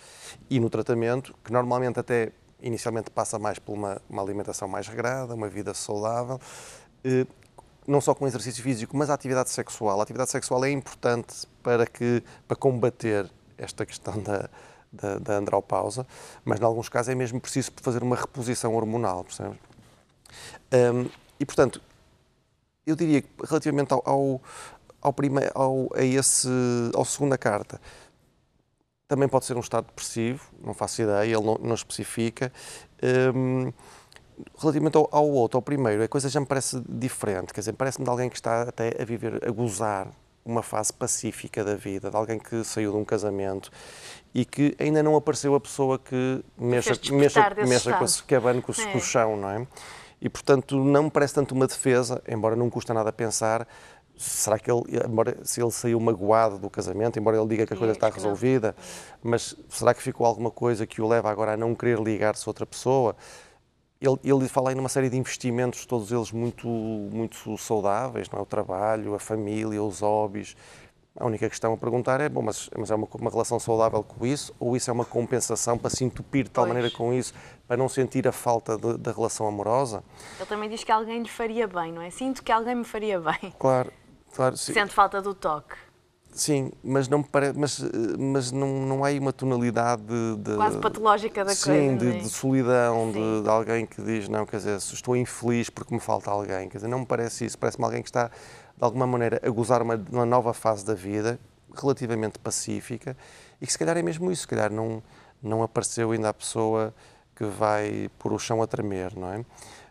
e 0.50 0.60
no 0.60 0.70
tratamento, 0.70 1.36
que 1.44 1.52
normalmente 1.52 2.00
até 2.00 2.32
inicialmente 2.62 3.10
passa 3.10 3.40
mais 3.40 3.58
por 3.58 3.74
uma, 3.74 4.02
uma 4.10 4.22
alimentação 4.22 4.68
mais 4.68 4.88
regrada, 4.88 5.34
uma 5.34 5.50
vida 5.50 5.74
saudável, 5.74 6.40
eh, 7.04 7.26
não 7.88 8.00
só 8.00 8.14
com 8.14 8.28
exercício 8.28 8.62
físico, 8.62 8.96
mas 8.96 9.10
a 9.10 9.14
atividade 9.14 9.50
sexual. 9.50 10.00
A 10.00 10.04
atividade 10.04 10.30
sexual 10.30 10.64
é 10.64 10.70
importante 10.70 11.48
para, 11.64 11.88
que, 11.88 12.24
para 12.48 12.56
combater 12.56 13.30
esta 13.58 13.86
questão 13.86 14.22
da, 14.22 14.50
da, 14.92 15.18
da 15.18 15.34
andropausa, 15.38 16.06
mas 16.46 16.60
em 16.60 16.64
alguns 16.64 16.90
casos 16.90 17.10
é 17.10 17.16
mesmo 17.16 17.42
preciso 17.42 17.72
fazer 17.82 18.04
uma 18.04 18.16
reposição 18.16 18.76
hormonal, 18.76 19.24
percebes? 19.24 19.58
Um, 20.72 21.10
e, 21.40 21.46
portanto, 21.46 21.82
eu 22.86 22.96
diria 22.96 23.22
que 23.22 23.30
relativamente 23.44 23.94
ao, 23.94 24.02
ao, 24.06 24.42
ao, 25.02 25.14
primeiro, 25.14 25.52
ao, 25.54 25.90
a 25.96 26.04
esse, 26.04 26.48
ao 26.94 27.06
segunda 27.06 27.38
carta. 27.38 27.80
Também 29.08 29.28
pode 29.28 29.46
ser 29.46 29.58
um 29.58 29.62
estado 29.62 29.86
depressivo, 29.88 30.44
não 30.64 30.74
faço 30.74 31.02
ideia, 31.02 31.36
ele 31.36 31.44
não, 31.44 31.56
não 31.56 31.74
especifica. 31.74 32.52
Um, 33.34 33.72
relativamente 34.58 34.98
ao, 34.98 35.10
ao, 35.12 35.28
outro, 35.30 35.58
ao 35.58 35.62
primeiro, 35.62 36.04
a 36.04 36.08
coisa 36.08 36.30
já 36.30 36.40
me 36.40 36.46
parece 36.46 36.82
diferente, 36.88 37.54
quer 37.54 37.62
dizer, 37.62 37.74
parece-me 37.74 38.06
de 38.06 38.12
alguém 38.12 38.30
que 38.30 38.36
está 38.36 38.64
até 38.64 38.96
a 39.02 39.06
viver, 39.06 39.44
a 39.46 39.52
gozar 39.52 40.08
uma 40.46 40.64
fase 40.64 40.92
pacífica 40.94 41.64
da 41.64 41.76
vida, 41.76 42.10
de 42.10 42.16
alguém 42.16 42.40
que 42.40 42.64
saiu 42.64 42.92
de 42.92 42.98
um 42.98 43.06
casamento 43.06 43.72
e 44.34 44.46
que 44.46 44.76
ainda 44.80 45.04
não 45.04 45.16
apareceu 45.16 45.54
a 45.56 45.60
pessoa 45.60 46.00
que 46.00 46.44
mexa, 46.58 46.94
mexa, 47.12 47.56
mexa 47.66 47.94
com, 47.94 48.36
abane 48.36 48.62
com, 48.62 48.72
é. 48.72 48.86
com 48.92 48.98
o 48.98 49.02
chão, 49.02 49.38
não 49.38 49.50
é? 49.50 49.68
E, 50.22 50.28
portanto, 50.28 50.76
não 50.84 51.04
me 51.04 51.12
parece 51.12 51.34
tanto 51.34 51.56
uma 51.56 51.66
defesa, 51.66 52.22
embora 52.28 52.56
não 52.56 52.70
custa 52.70 52.94
nada 52.94 53.12
pensar, 53.12 53.66
será 54.20 54.60
que 54.60 54.70
ele, 54.70 54.84
embora, 55.06 55.38
se 55.44 55.62
ele 55.62 55.72
saiu 55.72 55.98
magoado 55.98 56.60
do 56.60 56.70
casamento, 56.70 57.18
embora 57.18 57.38
ele 57.38 57.48
diga 57.48 57.66
que 57.66 57.74
a 57.74 57.78
coisa 57.78 57.94
está 57.94 58.10
resolvida, 58.10 58.76
mas 59.24 59.56
será 59.70 59.94
que 59.94 60.04
ficou 60.04 60.28
alguma 60.28 60.52
coisa 60.52 60.86
que 60.86 61.02
o 61.02 61.08
leva 61.08 61.32
agora 61.32 61.54
a 61.54 61.58
não 61.58 61.74
querer 61.74 62.00
ligar-se 62.00 62.44
a 62.46 62.50
outra 62.50 62.66
pessoa? 62.66 63.16
Ele, 64.02 64.18
ele 64.22 64.50
fala 64.50 64.72
aí 64.72 64.76
numa 64.76 64.90
série 64.90 65.10
de 65.10 65.16
investimentos, 65.16 65.86
todos 65.86 66.12
eles 66.12 66.34
muito, 66.34 66.68
muito 66.68 67.58
saudáveis, 67.58 68.30
não 68.30 68.40
é? 68.40 68.42
o 68.42 68.46
trabalho, 68.46 69.16
a 69.16 69.20
família, 69.20 69.82
os 69.82 70.02
hobbies. 70.02 70.56
A 71.18 71.26
única 71.26 71.50
questão 71.50 71.74
a 71.74 71.78
perguntar 71.78 72.22
é, 72.22 72.30
bom, 72.30 72.42
mas, 72.42 72.70
mas 72.78 72.92
é 72.92 72.96
uma, 72.96 73.08
uma 73.20 73.30
relação 73.30 73.60
saudável 73.60 74.04
com 74.04 74.26
isso 74.26 74.54
ou 74.60 74.76
isso 74.76 74.90
é 74.90 74.94
uma 74.94 75.04
compensação 75.04 75.78
para 75.78 75.90
se 75.90 76.04
entupir 76.04 76.44
de 76.44 76.50
tal 76.50 76.66
pois. 76.66 76.74
maneira 76.74 76.96
com 76.96 77.14
isso, 77.14 77.34
para 77.68 77.76
não 77.76 77.90
sentir 77.90 78.28
a 78.28 78.32
falta 78.32 78.78
da 78.78 79.12
relação 79.12 79.48
amorosa? 79.48 80.04
Ele 80.38 80.48
também 80.48 80.70
diz 80.70 80.84
que 80.84 80.92
alguém 80.92 81.22
lhe 81.22 81.30
faria 81.30 81.68
bem, 81.68 81.92
não 81.92 82.02
é? 82.02 82.10
Sinto 82.10 82.44
que 82.44 82.52
alguém 82.52 82.76
me 82.76 82.86
faria 82.86 83.20
bem. 83.20 83.54
Claro, 83.60 83.92
claro. 84.34 84.58
Sim. 84.58 84.74
Sente 84.74 84.94
falta 84.94 85.22
do 85.22 85.34
toque. 85.34 85.76
Sim, 86.32 86.72
mas 86.84 87.08
não 87.08 87.24
parece, 87.24 87.58
mas, 87.58 87.82
mas 88.18 88.52
não, 88.52 88.68
não 88.86 89.04
há 89.04 89.08
aí 89.08 89.20
uma 89.20 89.34
tonalidade 89.34 90.04
de, 90.38 90.56
quase 90.56 90.78
patológica 90.78 91.44
da 91.44 91.56
sim, 91.56 91.66
coisa. 91.66 91.82
Sim, 91.82 91.98
de, 91.98 92.08
é? 92.08 92.20
de, 92.20 92.30
solidão, 92.30 93.12
de, 93.12 93.44
de, 93.44 93.50
alguém 93.50 93.86
que 93.86 94.02
diz 94.02 94.30
não, 94.30 94.46
quer 94.46 94.58
dizer, 94.58 94.78
estou 94.78 95.18
infeliz 95.18 95.70
porque 95.72 95.94
me 95.94 96.00
falta 96.00 96.30
alguém, 96.30 96.70
quer 96.70 96.78
dizer, 96.78 96.88
não 96.88 97.00
me 97.00 97.06
parece 97.06 97.46
isso, 97.46 97.58
parece-me 97.58 97.84
alguém 97.84 98.04
que 98.04 98.10
está 98.10 98.28
de 98.28 98.84
alguma 98.84 99.08
maneira 99.08 99.42
a 99.44 99.50
gozar 99.50 99.82
uma, 99.82 100.00
uma 100.12 100.26
nova 100.26 100.54
fase 100.54 100.86
da 100.86 100.94
vida, 100.94 101.40
relativamente 101.76 102.38
pacífica, 102.38 103.18
e 103.60 103.66
que 103.66 103.72
se 103.72 103.80
calhar 103.80 103.98
é 103.98 104.02
mesmo 104.04 104.32
isso, 104.32 104.44
se 104.44 104.48
calhar 104.48 104.72
não 104.72 105.02
não 105.42 105.64
apareceu 105.64 106.12
ainda 106.12 106.30
a 106.30 106.34
pessoa 106.34 106.94
que 107.36 107.46
vai 107.46 108.10
por 108.20 108.34
o 108.34 108.40
chão 108.40 108.62
a 108.62 108.68
tremer, 108.68 109.16
não 109.16 109.32
é? 109.32 109.46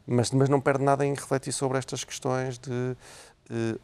Mas, 0.07 0.31
mas 0.31 0.49
não 0.49 0.61
perde 0.61 0.85
nada 0.85 1.05
em 1.05 1.15
refletir 1.15 1.53
sobre 1.53 1.79
estas 1.79 2.05
questões 2.05 2.59
de, 2.59 2.97
de 3.49 3.81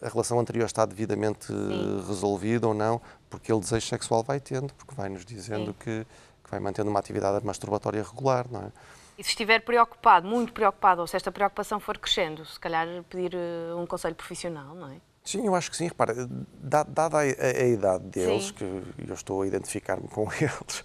a 0.00 0.08
relação 0.08 0.38
anterior 0.38 0.66
está 0.66 0.84
devidamente 0.84 1.46
Sim. 1.46 2.04
resolvida 2.06 2.66
ou 2.66 2.74
não, 2.74 3.00
porque 3.28 3.52
ele 3.52 3.60
desejo 3.60 3.86
sexual 3.86 4.22
vai 4.22 4.40
tendo, 4.40 4.72
porque 4.74 4.94
vai 4.94 5.08
nos 5.08 5.24
dizendo 5.24 5.74
que, 5.74 6.06
que, 6.44 6.50
vai 6.50 6.60
mantendo 6.60 6.90
uma 6.90 7.00
atividade 7.00 7.44
masturbatória 7.44 8.02
regular, 8.02 8.46
não 8.50 8.62
é? 8.62 8.72
E 9.18 9.24
se 9.24 9.30
estiver 9.30 9.60
preocupado, 9.60 10.28
muito 10.28 10.52
preocupado, 10.52 11.00
ou 11.00 11.06
se 11.06 11.16
esta 11.16 11.32
preocupação 11.32 11.80
for 11.80 11.98
crescendo, 11.98 12.44
se 12.46 12.58
calhar 12.60 12.86
pedir 13.10 13.34
eh, 13.34 13.74
um 13.74 13.84
conselho 13.84 14.14
profissional, 14.14 14.76
não 14.76 14.88
é? 14.90 14.96
Sim, 15.24 15.44
eu 15.44 15.56
acho 15.56 15.70
que 15.70 15.76
sim. 15.76 15.88
Repara, 15.88 16.14
dada 16.62 17.18
a, 17.18 17.22
a, 17.22 17.62
a 17.62 17.66
idade 17.66 18.04
deles, 18.04 18.46
sim. 18.46 18.52
que 18.54 18.64
eu 18.64 19.14
estou 19.14 19.42
a 19.42 19.46
identificar-me 19.46 20.06
com 20.06 20.28
eles, 20.40 20.84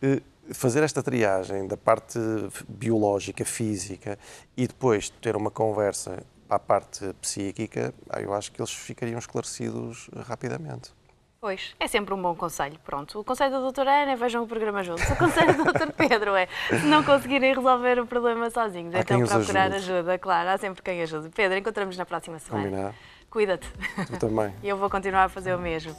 eh, 0.00 0.22
fazer 0.52 0.82
esta 0.82 1.02
triagem 1.02 1.66
da 1.66 1.76
parte 1.76 2.18
biológica, 2.68 3.44
física, 3.44 4.18
e 4.56 4.66
depois 4.66 5.10
ter 5.10 5.34
uma 5.34 5.50
conversa 5.50 6.22
a 6.54 6.58
parte 6.58 7.12
psíquica, 7.20 7.94
eu 8.20 8.32
acho 8.34 8.50
que 8.52 8.60
eles 8.60 8.72
ficariam 8.72 9.18
esclarecidos 9.18 10.08
rapidamente. 10.26 10.90
Pois, 11.40 11.74
é 11.78 11.86
sempre 11.86 12.14
um 12.14 12.22
bom 12.22 12.34
conselho. 12.34 12.78
Pronto, 12.82 13.20
o 13.20 13.22
conselho 13.22 13.50
da 13.50 13.58
doutora 13.60 14.02
Ana 14.02 14.12
é 14.12 14.16
vejam 14.16 14.42
o 14.42 14.46
programa 14.46 14.82
juntos. 14.82 15.04
O 15.10 15.16
conselho 15.16 15.54
do 15.54 15.64
doutor 15.64 15.92
Pedro 15.92 16.34
é 16.34 16.48
se 16.70 16.86
não 16.86 17.04
conseguirem 17.04 17.54
resolver 17.54 18.00
o 18.00 18.06
problema 18.06 18.48
sozinhos, 18.48 18.94
há 18.94 19.00
então 19.00 19.18
procurar 19.26 19.70
ajude. 19.70 19.92
ajuda, 19.92 20.18
claro, 20.18 20.48
há 20.48 20.56
sempre 20.56 20.82
quem 20.82 21.02
ajude. 21.02 21.28
Pedro, 21.28 21.58
encontramos 21.58 21.98
na 21.98 22.06
próxima 22.06 22.38
semana. 22.38 22.64
Combinado. 22.64 22.94
Cuida-te. 23.28 23.68
Tu 24.06 24.18
também. 24.18 24.54
E 24.62 24.68
eu 24.70 24.78
vou 24.78 24.88
continuar 24.88 25.24
a 25.24 25.28
fazer 25.28 25.54
o 25.54 25.58
mesmo. 25.58 25.94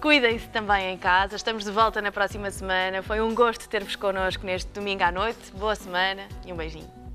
Cuidem-se 0.00 0.46
também 0.50 0.92
em 0.92 0.98
casa. 0.98 1.34
Estamos 1.34 1.64
de 1.64 1.70
volta 1.72 2.00
na 2.00 2.12
próxima 2.12 2.48
semana. 2.52 3.02
Foi 3.02 3.20
um 3.20 3.34
gosto 3.34 3.68
ter-vos 3.68 3.96
connosco 3.96 4.46
neste 4.46 4.70
domingo 4.70 5.02
à 5.02 5.10
noite. 5.10 5.50
Boa 5.52 5.74
semana 5.74 6.28
e 6.44 6.52
um 6.52 6.56
beijinho. 6.56 7.05